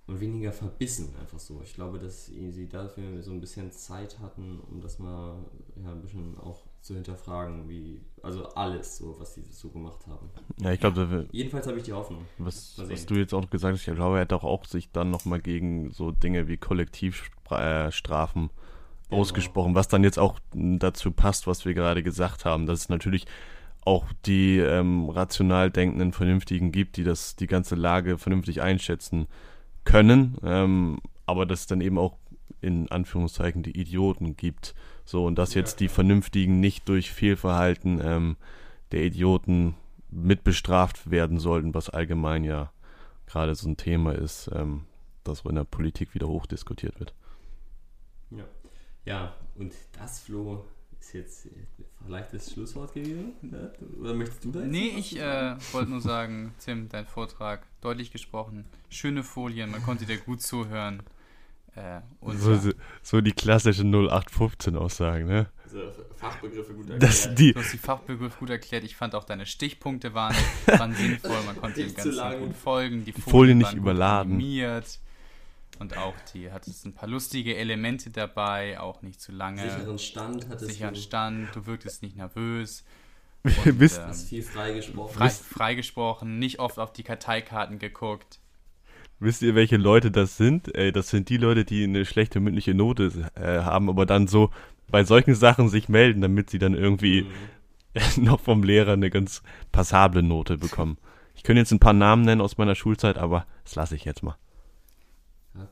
[0.07, 1.61] weniger verbissen, einfach so.
[1.63, 5.37] Ich glaube, dass sie dafür so ein bisschen Zeit hatten, um das mal
[5.83, 10.31] ja, ein bisschen auch zu hinterfragen, wie, also alles, so, was sie so gemacht haben.
[10.61, 12.25] Ja, ich glaube, jedenfalls habe ich die Hoffnung.
[12.39, 15.41] Was, was du jetzt auch gesagt hast, ich glaube, er hat auch, sich dann nochmal
[15.41, 18.51] gegen so Dinge wie Kollektivstrafen
[19.09, 19.21] genau.
[19.21, 23.27] ausgesprochen, was dann jetzt auch dazu passt, was wir gerade gesagt haben, dass es natürlich
[23.85, 29.27] auch die ähm, rational denkenden Vernünftigen gibt, die das, die ganze Lage vernünftig einschätzen
[29.85, 32.19] können, ähm, aber dass es dann eben auch
[32.61, 34.75] in Anführungszeichen die Idioten gibt.
[35.09, 38.37] So, und dass jetzt die Vernünftigen nicht durch Fehlverhalten ähm,
[38.93, 39.75] der Idioten
[40.11, 42.71] mitbestraft werden sollten, was allgemein ja
[43.25, 44.85] gerade so ein Thema ist, ähm,
[45.25, 47.15] das in der Politik wieder hochdiskutiert wird.
[48.31, 48.45] Ja.
[49.07, 50.67] ja, und das, Flo,
[51.01, 51.49] ist jetzt
[52.05, 53.33] vielleicht das Schlusswort gewesen?
[53.41, 53.73] Ne?
[53.99, 58.11] Oder möchtest du da jetzt Nee, ich äh, wollte nur sagen, Tim, dein Vortrag, deutlich
[58.11, 61.03] gesprochen, schöne Folien, man konnte dir gut zuhören.
[61.75, 62.01] Äh,
[62.35, 62.59] so,
[63.03, 65.47] so, die klassischen 0815-Aussagen, ne?
[66.17, 67.03] Fachbegriffe gut erklärt.
[67.03, 68.85] Das, die, Du hast die Fachbegriffe gut erklärt.
[68.85, 70.35] Ich fand auch deine Stichpunkte waren,
[70.67, 71.43] waren sinnvoll.
[71.47, 72.41] Man konnte dem Ganzen lang.
[72.41, 73.05] gut folgen.
[73.05, 74.33] Die Folien, Folie nicht überladen.
[74.33, 74.99] Animiert.
[75.79, 79.63] Und auch die hat es ein paar lustige Elemente dabei, auch nicht zu lange.
[79.63, 81.01] sicheren Stand hattest Sicheren du.
[81.01, 82.85] Stand, du wirktest nicht nervös.
[83.45, 85.15] wisst, ähm, Hast viel freigesprochen.
[85.15, 88.41] Frei, freigesprochen, nicht oft auf die Karteikarten geguckt.
[89.21, 90.75] Wisst ihr, welche Leute das sind?
[90.77, 94.51] Ey, das sind die Leute, die eine schlechte mündliche Note äh, haben, aber dann so
[94.91, 97.59] bei solchen Sachen sich melden, damit sie dann irgendwie Mhm.
[98.25, 99.43] noch vom Lehrer eine ganz
[99.73, 100.99] passable Note bekommen.
[101.35, 104.23] Ich könnte jetzt ein paar Namen nennen aus meiner Schulzeit, aber das lasse ich jetzt
[104.23, 104.37] mal.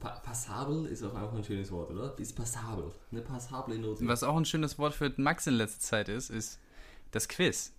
[0.00, 2.18] Pa passabel ist auch einfach ein schönes Wort, oder?
[2.18, 2.90] Ist passabel.
[3.12, 4.06] Eine passable Note.
[4.08, 6.58] Was auch ein schönes Wort für Max in letzter Zeit ist, ist
[7.12, 7.72] das Quiz.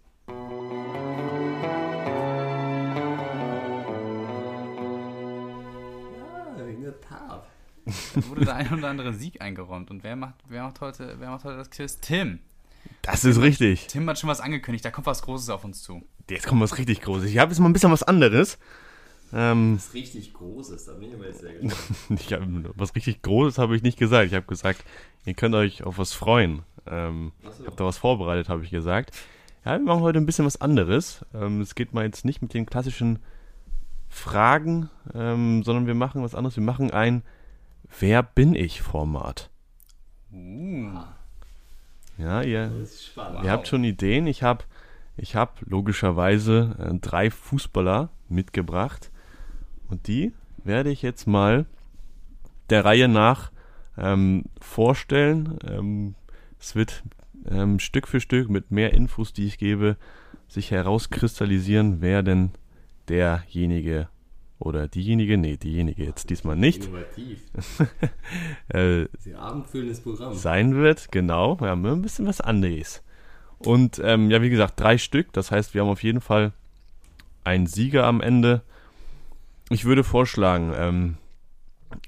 [7.01, 7.47] Tat.
[7.85, 9.89] Da wurde der ein oder andere Sieg eingeräumt.
[9.91, 11.99] Und wer macht, wer macht, heute, wer macht heute das Quiz?
[11.99, 12.39] Tim.
[13.01, 13.87] Das ist richtig.
[13.87, 16.03] Tim hat schon was angekündigt, da kommt was Großes auf uns zu.
[16.29, 17.29] Jetzt kommt was richtig Großes.
[17.29, 18.57] Ich habe jetzt mal ein bisschen was anderes.
[19.33, 21.97] Ähm, ist richtig Großes, da bin ich aber jetzt sehr gespannt.
[22.21, 22.41] ich hab,
[22.75, 24.27] was richtig Großes habe ich nicht gesagt.
[24.27, 24.83] Ich habe gesagt,
[25.25, 26.63] ihr könnt euch auf was freuen.
[26.85, 27.61] Ähm, Achso.
[27.61, 29.11] Ich habe da was vorbereitet, habe ich gesagt.
[29.65, 31.25] Ja, wir machen heute ein bisschen was anderes.
[31.33, 33.19] Ähm, es geht mal jetzt nicht mit den klassischen
[34.17, 36.55] Fragen, ähm, sondern wir machen was anderes.
[36.55, 37.23] Wir machen ein
[37.99, 39.49] Wer bin ich Format.
[40.31, 40.99] Uh.
[42.17, 42.71] Ja, ihr.
[43.15, 43.43] Wow.
[43.43, 44.27] ihr habt schon Ideen.
[44.27, 44.65] Ich habe
[45.15, 49.11] ich hab logischerweise äh, drei Fußballer mitgebracht.
[49.87, 51.65] Und die werde ich jetzt mal
[52.69, 53.51] der Reihe nach
[53.97, 55.57] ähm, vorstellen.
[55.65, 56.15] Ähm,
[56.59, 57.03] es wird
[57.49, 59.97] ähm, Stück für Stück mit mehr Infos, die ich gebe,
[60.47, 62.51] sich herauskristallisieren, wer denn
[63.09, 64.09] derjenige
[64.59, 67.41] oder diejenige, nee, diejenige jetzt diesmal nicht, Innovativ.
[68.69, 70.33] äh, Sehr abendfüllendes Programm.
[70.33, 71.11] sein wird.
[71.11, 73.03] Genau, wir haben ein bisschen was anderes.
[73.59, 75.31] Und ähm, ja, wie gesagt, drei Stück.
[75.33, 76.53] Das heißt, wir haben auf jeden Fall
[77.43, 78.61] einen Sieger am Ende.
[79.69, 81.17] Ich würde vorschlagen, ähm,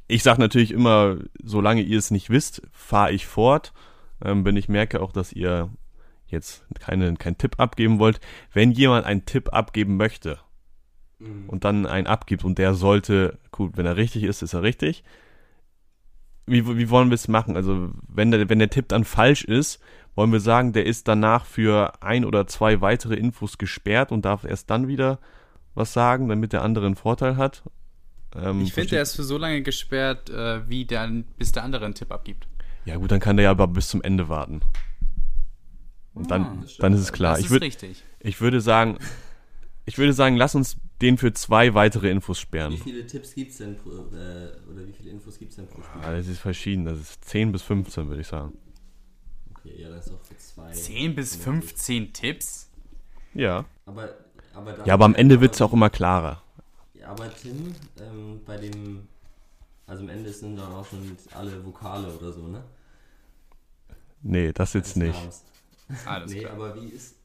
[0.08, 3.74] ich sage natürlich immer, solange ihr es nicht wisst, fahre ich fort.
[4.24, 5.70] Ähm, wenn ich merke auch, dass ihr
[6.28, 8.20] jetzt keine, keinen Tipp abgeben wollt.
[8.54, 10.40] Wenn jemand einen Tipp abgeben möchte
[11.20, 11.50] Mhm.
[11.50, 15.04] und dann einen abgibt und der sollte, gut, wenn er richtig ist, ist er richtig.
[16.46, 17.56] Wie, wie wollen wir es machen?
[17.56, 19.80] Also, wenn der, wenn der Tipp dann falsch ist,
[20.16, 24.44] wollen wir sagen, der ist danach für ein oder zwei weitere Infos gesperrt und darf
[24.44, 25.20] erst dann wieder
[25.76, 27.64] was sagen, damit der andere einen Vorteil hat.
[28.36, 31.08] Ähm, Ich finde, der ist für so lange gesperrt, äh, wie der,
[31.38, 32.48] bis der andere einen Tipp abgibt.
[32.86, 34.62] Ja gut, dann kann der ja aber bis zum Ende warten.
[36.14, 37.32] Und dann, Ah, dann ist es klar.
[37.34, 38.04] das Ich, ist würd, richtig.
[38.20, 38.98] ich würde sagen,
[39.86, 42.74] ich würde sagen, lass uns den für zwei weitere Infos sperren.
[42.74, 45.68] Wie viele Tipps gibt es denn pro, äh, oder wie viele Infos gibt es denn
[45.68, 46.02] pro Spiel?
[46.04, 46.86] Ah, das ist verschieden.
[46.86, 48.58] Das ist 10 bis 15, würde ich sagen.
[49.56, 50.72] Okay, ja, das ist doch für zwei.
[50.72, 52.70] 10 bis 15 Tipps?
[53.34, 53.66] Ja.
[53.86, 54.14] Aber,
[54.54, 56.42] aber, Ja, aber am Ende wird es auch immer klarer.
[56.94, 59.08] Ja, aber Tim, ähm, bei dem,
[59.88, 62.64] also am Ende sind dann auch schon alle Vokale oder so, ne?
[64.22, 65.18] Nee, das jetzt nicht.
[66.06, 66.54] Alles nee, klar.
[66.54, 67.16] aber wie ist,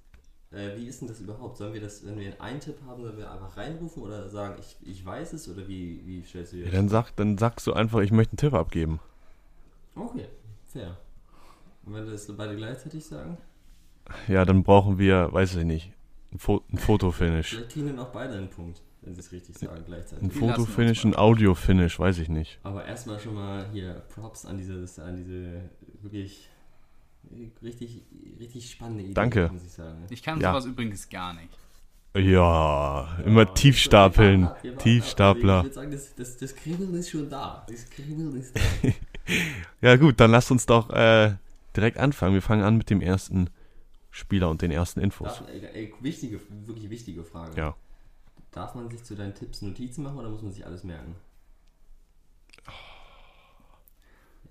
[0.55, 1.57] äh, wie ist denn das überhaupt?
[1.57, 4.77] Sollen wir das, wenn wir einen Tipp haben, sollen wir einfach reinrufen oder sagen, ich,
[4.89, 7.73] ich weiß es oder wie, wie stellst du dir Ja, dann, sag, dann sagst du
[7.73, 9.01] einfach, ich möchte einen Tipp abgeben.
[9.95, 10.27] Okay,
[10.65, 10.97] fair.
[11.85, 13.37] Und wenn wir das beide gleichzeitig sagen?
[14.29, 15.93] Ja, dann brauchen wir, weiß ich nicht,
[16.33, 17.51] ein, Fo ein Fotofinish.
[17.51, 20.25] Vielleicht kriegen auch beide einen Punkt, wenn sie es richtig sagen gleichzeitig.
[20.25, 22.59] Ein Fotofinish, ein Audiofinish, weiß ich nicht.
[22.63, 25.71] Aber erstmal schon mal hier Props an dieses, an diese
[26.03, 26.49] wirklich
[27.63, 28.03] richtig,
[28.39, 29.51] richtig spannende Idee, Danke.
[29.53, 30.05] muss ich sagen.
[30.11, 30.53] Ich kann Ja.
[30.53, 31.49] sowas übrigens gar nicht.
[32.17, 34.47] Ja, immer Ja, tiefstapeln.
[34.47, 35.59] Also Tiefstapler.
[35.59, 37.67] Ich würde sagen, das, das, das Kribbeln ist schon da.
[37.69, 38.61] Das Kribbeln ist da.
[39.81, 41.35] Ja gut, dann lasst uns doch äh,
[41.75, 42.35] direkt anfangen.
[42.35, 43.49] Wir fangen an mit dem ersten
[44.11, 45.39] Spieler und den ersten Infos.
[45.39, 47.57] Darf, ey, ey, wichtige, wirklich wichtige Frage.
[47.59, 47.75] Ja.
[48.53, 51.17] Darf man sich zu deinen Tipps Notizen machen oder muss man sich alles merken?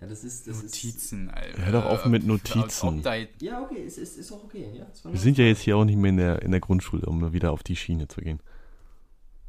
[0.04, 0.48] Ja, das ist.
[0.50, 1.66] Das Notizen, Alter.
[1.66, 3.00] Hör doch auf mit Notizen.
[3.00, 4.68] Ist, ja, okay, ist, ist, ist auch okay.
[4.74, 7.06] Ja, ist Wir sind ja jetzt hier auch nicht mehr in der, in der Grundschule,
[7.06, 8.42] um wieder auf die Schiene zu gehen.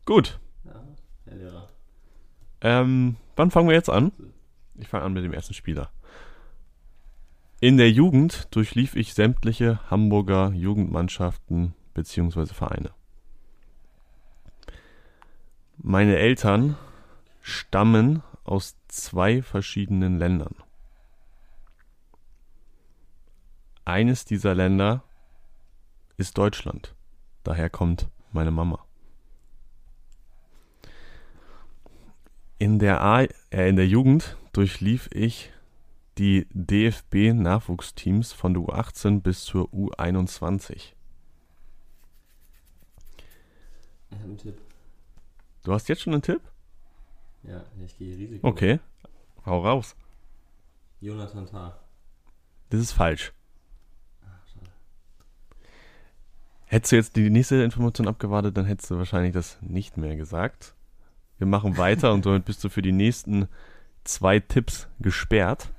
[0.05, 0.85] Gut, Ja,
[1.25, 1.69] Herr Lehrer.
[2.61, 4.13] ähm, wann fangen wir jetzt an?
[4.77, 5.91] Ich fange an mit dem ersten Spieler.
[7.59, 12.47] In der Jugend durchlief ich sämtliche Hamburger Jugendmannschaften bzw.
[12.47, 12.91] Vereine.
[15.79, 16.77] Meine Eltern
[17.41, 20.55] stammen aus zwei verschiedenen Ländern.
[23.85, 25.03] Eines dieser Länder
[26.17, 26.95] ist Deutschland.
[27.43, 28.85] Daher kommt meine Mama.
[32.59, 35.53] In der, A äh, in der Jugend durchlief ich
[36.17, 40.95] die DFB-Nachwuchsteams von der U18 bis zur U21?
[44.11, 44.59] Ich habe einen Tipp.
[45.65, 46.41] Du hast jetzt schon einen Tipp?
[47.47, 48.47] Ja, ich gehe Risiko.
[48.47, 48.81] Okay,
[49.45, 49.97] hau raus.
[51.01, 51.79] Jonathan Tah.
[52.71, 53.33] Das ist falsch.
[56.67, 60.75] Hättest du jetzt die nächste Information abgewartet, dann hättest du wahrscheinlich das nicht mehr gesagt.
[61.39, 63.49] Wir machen weiter und somit bist du für die nächsten
[64.03, 65.73] zwei Tipps gesperrt.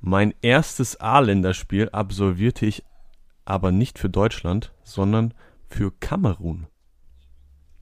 [0.00, 2.84] Mein erstes A-Länderspiel absolvierte ich
[3.44, 5.34] aber nicht für Deutschland, sondern
[5.68, 6.68] für Kamerun.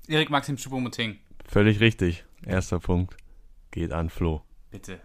[0.09, 1.19] Erik Maxim Choupo-Moting.
[1.45, 2.25] Völlig richtig.
[2.45, 3.17] Erster Punkt
[3.71, 4.43] geht an Flo.
[4.71, 5.01] Bitte.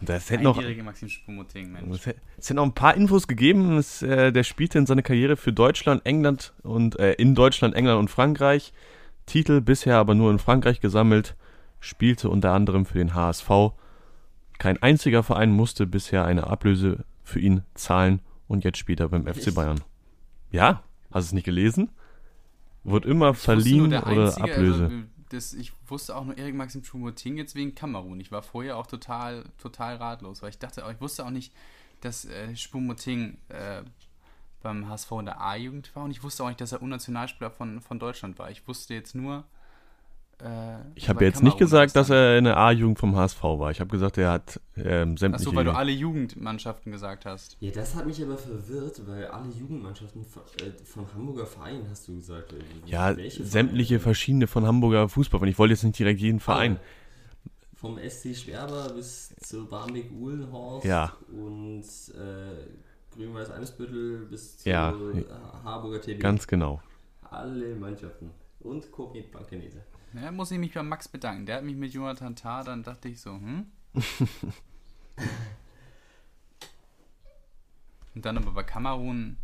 [0.00, 0.66] Das hätte noch, es
[2.06, 3.76] hätte es hätte noch ein paar Infos gegeben.
[3.76, 8.00] Es, äh, der spielte in seiner Karriere für Deutschland, England und äh, in Deutschland, England
[8.00, 8.72] und Frankreich.
[9.26, 11.36] Titel bisher aber nur in Frankreich gesammelt.
[11.78, 13.48] Spielte unter anderem für den HSV.
[14.58, 19.26] Kein einziger Verein musste bisher eine Ablöse für ihn zahlen und jetzt spielt er beim
[19.26, 19.54] FC?
[19.54, 19.80] Bayern.
[20.50, 21.90] Ja, hast du es nicht gelesen?
[22.84, 24.84] Wird immer Ich verliehen der oder einzige, Ablöse.
[24.84, 24.96] Also,
[25.30, 28.18] das, ich wusste auch nur Erik Maxim Choupo-Moting jetzt wegen Kamerun.
[28.20, 31.52] Ich war vorher auch total, total ratlos, weil ich dachte, auch- ich wusste auch nicht,
[32.00, 33.82] dass äh, Choupo-Moting äh,
[34.62, 37.80] beim HSV in der A-Jugend war und ich wusste auch nicht, dass er Unnationalspieler von,
[37.80, 38.50] von Deutschland war.
[38.50, 39.44] Ich wusste jetzt nur.
[40.42, 43.70] Äh, ich habe jetzt nicht gesagt, dass er in der A-Jugend vom HSV war.
[43.70, 45.48] Ich habe gesagt, er hat ähm, sämtliche.
[45.48, 47.56] Achso, weil du alle Jugendmannschaften gesagt hast.
[47.60, 52.08] Ja, das hat mich aber verwirrt, weil alle Jugendmannschaften von, äh, vom Hamburger Verein, hast
[52.08, 52.54] du gesagt.
[52.86, 54.00] ja, welche sämtliche Vereine?
[54.02, 55.40] verschiedene von Hamburger Fußball.
[55.42, 56.78] Und ich wollte jetzt nicht direkt jeden Verein.
[57.74, 61.12] Vom SC Schwerber bis zu Barmbek Uhlenhorst Ja.
[61.32, 64.94] und äh, Grün-Weiß Eimsbüttel bis zu Ja.
[65.64, 66.20] Harburger TB.
[66.20, 66.80] Ganz genau.
[67.22, 68.30] Alle Mannschaften.
[68.60, 69.82] Und Komet Bankenese.
[70.14, 71.46] Ja, muss ich mich bei Max bedanken.
[71.46, 73.66] Der hat mich mit Jonathan Tah, dann dachte ich so, hm?
[78.14, 79.36] Und dann aber bei Kamerun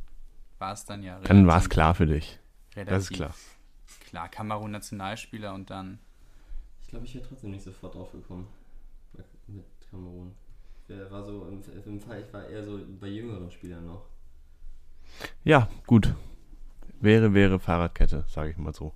[0.59, 2.39] war es dann ja Dann war es klar für dich.
[2.75, 3.35] Das ist klar.
[4.09, 5.99] Klar, Kamerun Nationalspieler und dann.
[6.83, 8.47] Ich glaube, ich wäre trotzdem nicht sofort drauf gekommen.
[9.13, 10.35] Bei- Mit Kamerun.
[10.89, 14.05] Der war so im, im Fall, ich war eher so bei jüngeren Spielern noch.
[15.45, 16.15] Ja, gut.
[17.01, 18.93] Wäre, wäre Fahrradkette, sage ich mal so.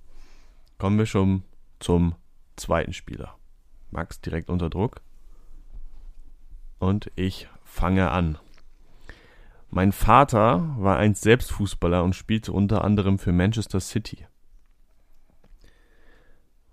[0.77, 1.43] Kommen wir schon
[1.81, 2.15] zum
[2.55, 3.37] zweiten Spieler.
[3.89, 5.01] Max direkt unter Druck.
[6.79, 8.37] Und ich fange an.
[9.69, 14.27] Mein Vater war einst selbst Fußballer und spielte unter anderem für Manchester City.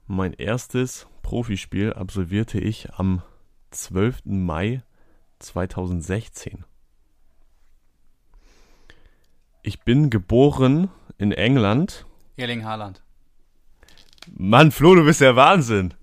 [0.07, 3.23] Mein erstes Profispiel absolvierte ich am
[3.71, 4.23] 12.
[4.25, 4.83] Mai
[5.39, 6.65] 2016.
[9.63, 12.07] Ich bin geboren in England.
[12.37, 13.03] Erling Haaland.
[14.37, 15.95] Mann, Flo, du bist der Wahnsinn.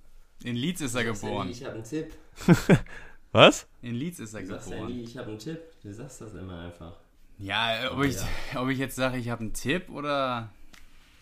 [0.44, 1.48] In Leeds ist er Du sagst ja geboren.
[1.48, 2.14] nie, ich habe einen Tipp.
[3.32, 3.68] Was?
[3.82, 4.92] In Leeds ist er Du sagst ja geboren.
[4.94, 5.60] nie, ich habe einen Tipp.
[5.84, 6.94] Du sagst das immer einfach.
[7.38, 8.16] Ja, ob ich,
[8.54, 8.62] ja.
[8.62, 10.50] ob ich jetzt sage, ich habe einen Tipp oder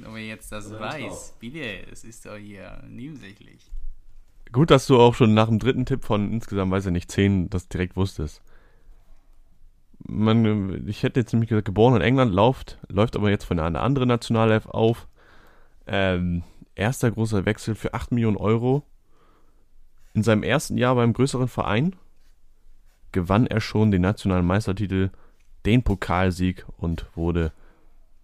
[0.06, 1.36] ob ich jetzt das Oder weiß.
[1.40, 3.72] Bitte, es ist doch hier nebensächlich.
[4.52, 7.50] Gut, dass du auch schon nach dem dritten Tipp von insgesamt, weiß ich nicht, zehn
[7.50, 8.42] das direkt wusstest.
[10.06, 13.82] Man, ich hätte jetzt nämlich gesagt, geboren in England, läuft, läuft aber jetzt von einer
[13.82, 15.08] anderen Nationalelf auf.
[15.88, 16.44] Ähm,
[16.76, 18.84] erster großer Wechsel für 8 Millionen Euro.
[20.14, 21.96] In seinem ersten Jahr beim größeren Verein
[23.12, 25.12] gewann er schon den nationalen Meistertitel,
[25.66, 27.52] den Pokalsieg und wurde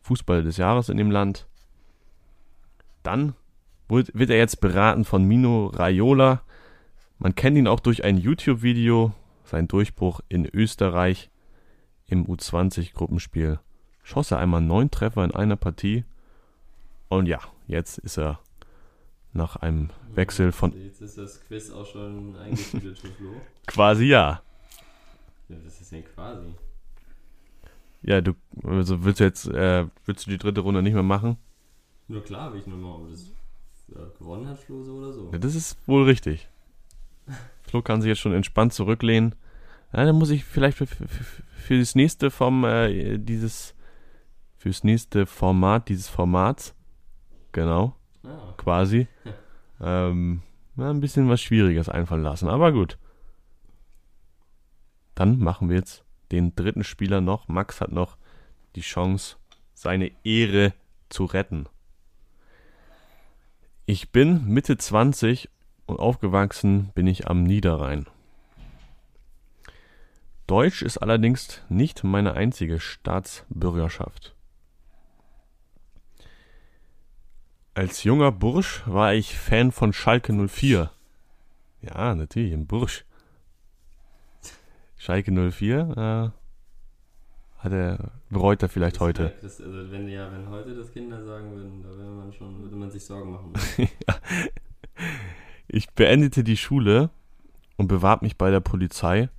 [0.01, 1.47] Fußballer des Jahres in dem Land.
[3.03, 3.33] Dann
[3.87, 6.41] wird er jetzt beraten von Mino Raiola.
[7.17, 11.29] Man kennt ihn auch durch ein YouTube-Video, sein Durchbruch in Österreich
[12.05, 13.59] im U20-Gruppenspiel.
[14.03, 16.05] Schoss er einmal neun Treffer in einer Partie.
[17.09, 17.39] Und ja,
[17.69, 18.39] jetzt ist er
[19.31, 23.41] nach einem Wechsel von Jetzt ist das Quiz auch schon eingetütet für Flo.
[23.67, 24.41] quasi ja.
[25.47, 26.47] Ja, was ist denn quasi?
[28.01, 31.37] Ja, du also willst du jetzt äh, willst du die dritte Runde nicht mehr machen?
[32.07, 33.31] Nur klar, will ich nur mal, ob das
[33.89, 35.29] ja, gewonnen hat, Flo, so oder so.
[35.31, 36.47] Ja, das ist wohl richtig.
[37.63, 39.35] Flo kann sich jetzt schon entspannt zurücklehnen.
[39.93, 43.75] Ja, dann muss ich vielleicht für, für, für- für das nächste vom äh, dieses
[44.57, 46.73] fürs nächste Format dieses Formats
[47.51, 49.07] genau Ah, quasi
[49.81, 50.41] ähm,
[50.75, 52.49] na, ein bisschen was Schwieriges einfallen lassen.
[52.49, 52.97] Aber gut.
[55.15, 57.47] Dann machen wir jetzt den dritten Spieler noch.
[57.47, 58.17] Max hat noch
[58.75, 59.37] die Chance,
[59.73, 60.73] seine Ehre
[61.09, 61.67] zu retten.
[63.85, 65.49] Ich bin Mitte 20
[65.85, 68.05] und aufgewachsen bin ich am Niederrhein.
[70.47, 74.35] Deutsch ist allerdings nicht meine einzige Staatsbürgerschaft.
[77.79, 80.91] Als junger Bursch war ich Fan von Schalke 04.
[81.81, 83.05] Ja, natürlich, ein Bursch.
[84.97, 89.21] Schalke 04, äh, hat er, bereut er vielleicht Das heute.
[89.23, 92.61] merkt Das, also wenn ja, wenn heute das Kinder sagen würden, da wäre man schon,
[92.61, 93.53] würde man sich Sorgen machen.
[95.69, 97.11] Ich beendete die Schule
[97.77, 99.29] und bewarb mich bei der Polizei,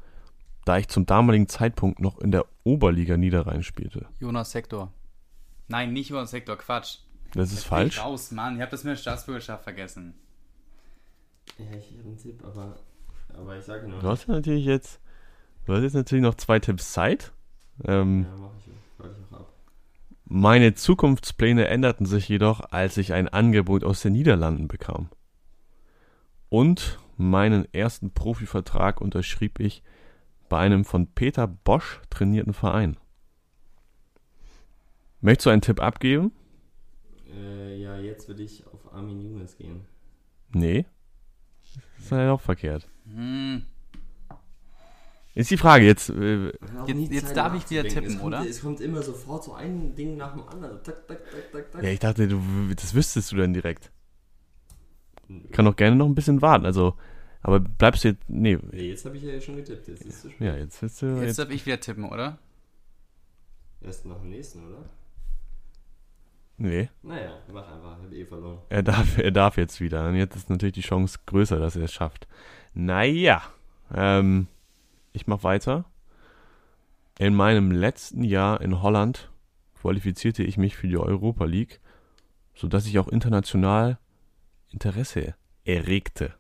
[0.64, 4.07] da ich zum damaligen Zeitpunkt noch in der Oberliga Niederrhein spielte.
[4.18, 4.91] Jonas Sektor.
[5.68, 7.01] Nein, nicht Jonas Sektor, Quatsch.
[7.35, 7.97] Das ist falsch.
[7.97, 8.57] Ich raus, Mann.
[8.57, 10.14] Ich habe das mit der Staatsbürgerschaft vergessen.
[11.59, 12.76] ja, ich habe einen Tipp, aber,
[13.37, 14.01] aber ich sage noch.
[14.01, 15.01] Du hast ja natürlich jetzt,
[15.66, 17.33] du hast jetzt natürlich noch zwei Tipps Zeit.
[17.85, 19.53] Ähm, Ja, mach ich, warte ich auch ab.
[20.24, 25.09] Meine Zukunftspläne änderten sich jedoch, als ich ein Angebot aus den Niederlanden bekam.
[26.49, 29.83] Und meinen ersten Profivertrag unterschrieb ich
[30.49, 32.97] bei einem von Peter Bosch trainierten Verein.
[35.20, 36.33] Möchtest du einen Tipp abgeben?
[37.35, 39.83] Äh, ja, jetzt würde ich auf Armin Younes gehen.
[40.53, 40.85] Nee.
[41.97, 42.89] Das ist ja auch verkehrt.
[43.05, 43.62] Hm.
[45.35, 46.11] Ist die Frage jetzt.
[46.11, 46.47] Äh,
[46.87, 47.89] Jetzt- jetzt darf ich wieder nachzudenken.
[47.89, 48.47] tippen, es kommt, oder?
[48.49, 50.83] Es kommt immer sofort so ein Ding nach dem anderen.
[50.83, 51.83] Tak, tak, tak, tak, tak.
[51.85, 52.41] ja, ich dachte, du,
[52.74, 53.93] das wüsstest du dann direkt.
[55.28, 56.66] Ich kann auch gerne noch ein bisschen warten.
[56.66, 56.97] Also,
[57.43, 58.28] aber bleibst du jetzt.
[58.28, 58.59] Nee.
[58.72, 59.87] Nee, jetzt habe ich ja schon getippt.
[59.87, 60.87] Jetzt ist es Ja, jetzt du.
[60.87, 62.39] Jetzt Jetzt, darf ich wieder tippen, oder?
[63.83, 64.85] erst nach dem nächsten, oder?
[66.61, 66.89] Nee.
[67.03, 67.99] Naja, mach einfach.
[67.99, 68.59] Ich habe eh verloren.
[68.69, 70.09] Er darf, er darf jetzt wieder.
[70.09, 72.29] Und jetzt ist natürlich die Chance größer, dass er es schafft.
[72.75, 73.43] Naja,
[73.95, 74.47] ähm,
[75.13, 75.85] ich mach weiter.
[77.19, 79.31] In meinem letzten Jahr in Holland
[79.81, 81.81] qualifizierte ich mich für die Europa League,
[82.55, 83.99] sodass ich auch international
[84.71, 85.35] Interesse
[85.65, 86.35] erregte.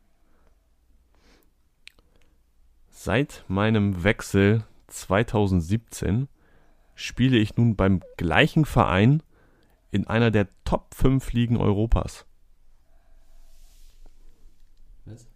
[2.88, 6.28] Seit meinem Wechsel 2017
[6.94, 9.22] spiele ich nun beim gleichen Verein
[9.90, 12.26] in einer der Top 5 Ligen Europas.
[15.04, 15.28] Was?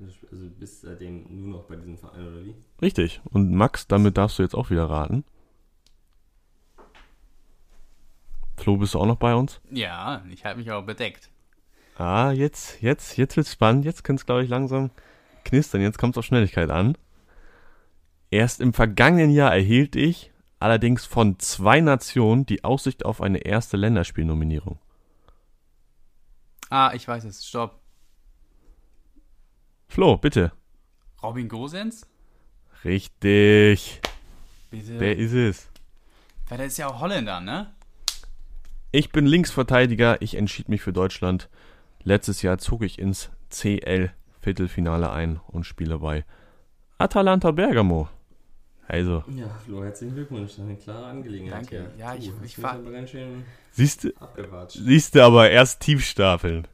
[0.00, 2.54] Also du bist seitdem nur noch bei diesem Verein, oder wie?
[2.80, 3.20] Richtig.
[3.24, 5.24] Und Max, damit darfst du jetzt auch wieder raten.
[8.56, 9.60] Flo, bist du auch noch bei uns?
[9.70, 11.30] Ja, ich habe mich aber bedeckt.
[11.96, 13.84] Ah, jetzt, jetzt, jetzt wird's spannend.
[13.84, 14.90] Jetzt könnte es, glaube ich, langsam
[15.44, 15.82] knistern.
[15.82, 16.96] Jetzt kommt es auf Schnelligkeit an.
[18.30, 20.29] Erst im vergangenen Jahr erhielt ich
[20.60, 24.78] allerdings von zwei Nationen die Aussicht auf eine erste Länderspielnominierung.
[26.68, 27.44] Ah, ich weiß es.
[27.44, 27.80] Stopp.
[29.88, 30.52] Flo, bitte.
[31.22, 32.06] Robin Gosens?
[32.84, 34.00] Richtig.
[34.70, 35.00] Bitte.
[35.00, 35.68] Wer ist es?
[36.48, 37.74] Weil der ist ja auch Holländer, ne?
[38.92, 40.22] Ich bin Linksverteidiger.
[40.22, 41.48] Ich entschied mich für Deutschland.
[42.02, 46.24] Letztes Jahr zog ich ins CL-Viertelfinale ein und spiele bei
[46.98, 48.08] Atalanta Bergamo.
[48.90, 50.58] Also, Ja, Flo, herzlichen Glückwunsch.
[50.58, 51.90] Eine klare Angelegenheit Danke.
[51.96, 54.08] Ja, ich- ich fahr- aber ganz schön siehst
[54.70, 56.66] siehst du aber erst Tiefstapeln.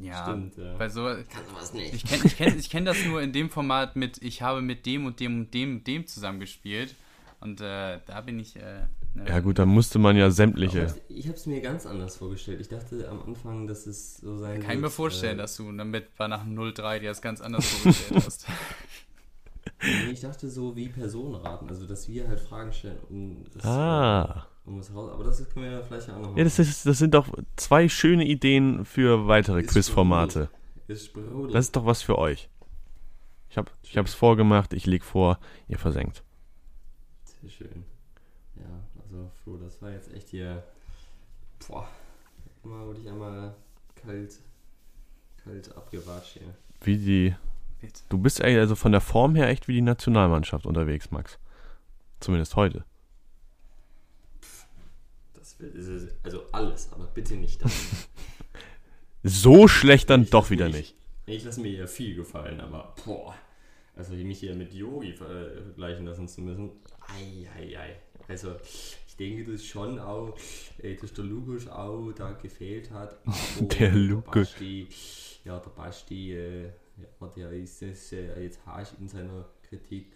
[0.00, 0.24] Ja.
[0.24, 0.78] Stimmt, ja.
[0.78, 1.92] Weil so, Kann was nicht.
[1.94, 4.86] ich kenne ich kenn, ich kenn das nur in dem Format mit, ich habe mit
[4.86, 6.94] dem und dem und dem und dem zusammengespielt.
[7.40, 8.56] Und äh, da bin ich.
[8.56, 10.92] Äh, ne, Ja gut, dann musste man ja sämtliche.
[11.10, 12.60] Ich habe es mir ganz anders vorgestellt.
[12.62, 15.56] Ich dachte am Anfang, dass es so sein Kann ich mir wird, vorstellen, äh, dass
[15.56, 18.46] du damit bei nach dem 03 dir das ganz anders vorgestellt hast.
[19.82, 24.46] Nee, ich dachte so wie Personenraten, also dass wir halt Fragen stellen, um das, Ah.
[24.64, 25.10] um das raus.
[25.12, 27.88] Aber das können wir ja vielleicht auch noch Ja, das, ist, das sind doch zwei
[27.88, 30.48] schöne Ideen für weitere Quizformate.
[30.88, 31.02] Das
[31.66, 32.48] ist doch was für euch.
[33.50, 36.22] Ich habe ich hab's vorgemacht, ich leg vor, ihr versenkt.
[37.42, 37.84] Sehr schön.
[38.56, 38.64] Ja,
[39.02, 40.62] also Flo, das war jetzt echt hier.
[41.68, 41.86] Boah.
[42.64, 43.54] Mal wurde ich einmal
[43.94, 44.38] kalt,
[45.44, 46.54] kalt abgewatscht hier.
[46.82, 47.34] Wie die.
[48.08, 51.38] Du bist also von der Form her echt wie die Nationalmannschaft unterwegs, Max.
[52.20, 52.84] Zumindest heute.
[55.34, 57.72] Das es- also alles, aber bitte nicht das.
[59.28, 60.94] So schlecht dann Ich doch wieder mich- nicht.
[61.26, 63.34] Ich lasse mir hier viel gefallen, aber boah.
[63.96, 66.70] Also mich hier mit Yogi vergleichen lassen zu müssen.
[67.00, 67.96] Ei, ei, ei.
[68.28, 68.54] Also
[69.08, 70.36] ich denke, dass schon auch,
[70.78, 73.16] äh, dass der Lukas auch da gefehlt hat.
[73.60, 74.54] Der Lukas.
[75.44, 76.70] Ja, der Basti, äh,
[77.36, 77.82] ja, es
[78.12, 80.12] äh, jetzt harsch in seiner Kritik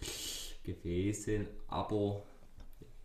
[0.63, 1.47] gewesen.
[1.67, 2.23] Aber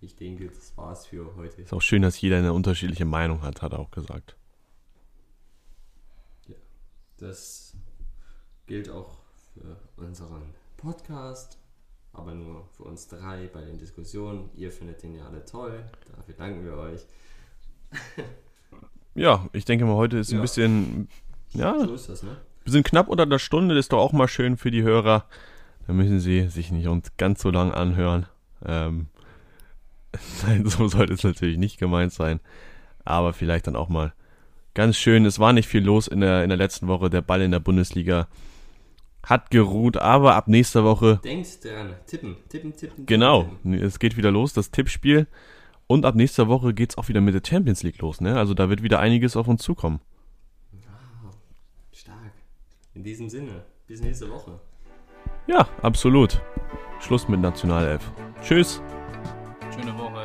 [0.00, 1.62] ich denke, das war's für heute.
[1.62, 4.36] Ist auch schön, dass jeder eine unterschiedliche Meinung hat, hat er auch gesagt.
[7.18, 7.74] Das
[8.66, 9.16] gilt auch
[9.54, 10.42] für unseren
[10.76, 11.56] Podcast,
[12.12, 14.50] aber nur für uns drei bei den Diskussionen.
[14.54, 15.82] Ihr findet den ja alle toll,
[16.14, 17.06] dafür danken wir euch.
[19.14, 20.42] Ja, ich denke mal, heute ist ein Ja.
[20.42, 21.08] bisschen.
[21.54, 22.36] Ja, So ist das, ne?
[22.66, 25.26] Wir sind knapp unter der Stunde, das ist doch auch mal schön für die Hörer.
[25.86, 28.26] Da müssen sie sich nicht uns ganz so lang anhören.
[28.64, 29.06] Ähm,
[30.44, 32.40] nein, so sollte es natürlich nicht gemeint sein.
[33.04, 34.14] Aber vielleicht dann auch mal
[34.74, 35.26] ganz schön.
[35.26, 37.08] Es war nicht viel los in der, in der letzten Woche.
[37.08, 38.26] Der Ball in der Bundesliga
[39.22, 41.20] hat geruht, aber ab nächster Woche.
[41.22, 42.96] Denkst dran, tippen, tippen, tippen.
[42.96, 43.48] tippen genau,
[43.80, 45.28] es geht wieder los, das Tippspiel.
[45.86, 48.20] Und ab nächster Woche geht es auch wieder mit der Champions League los.
[48.20, 48.36] Ne?
[48.36, 50.00] Also da wird wieder einiges auf uns zukommen.
[52.96, 54.58] In diesem Sinne, bis nächste Woche.
[55.46, 56.40] Ja, absolut.
[56.98, 58.10] Schluss mit Nationalelf.
[58.42, 58.80] Tschüss.
[59.74, 60.15] Schöne Woche.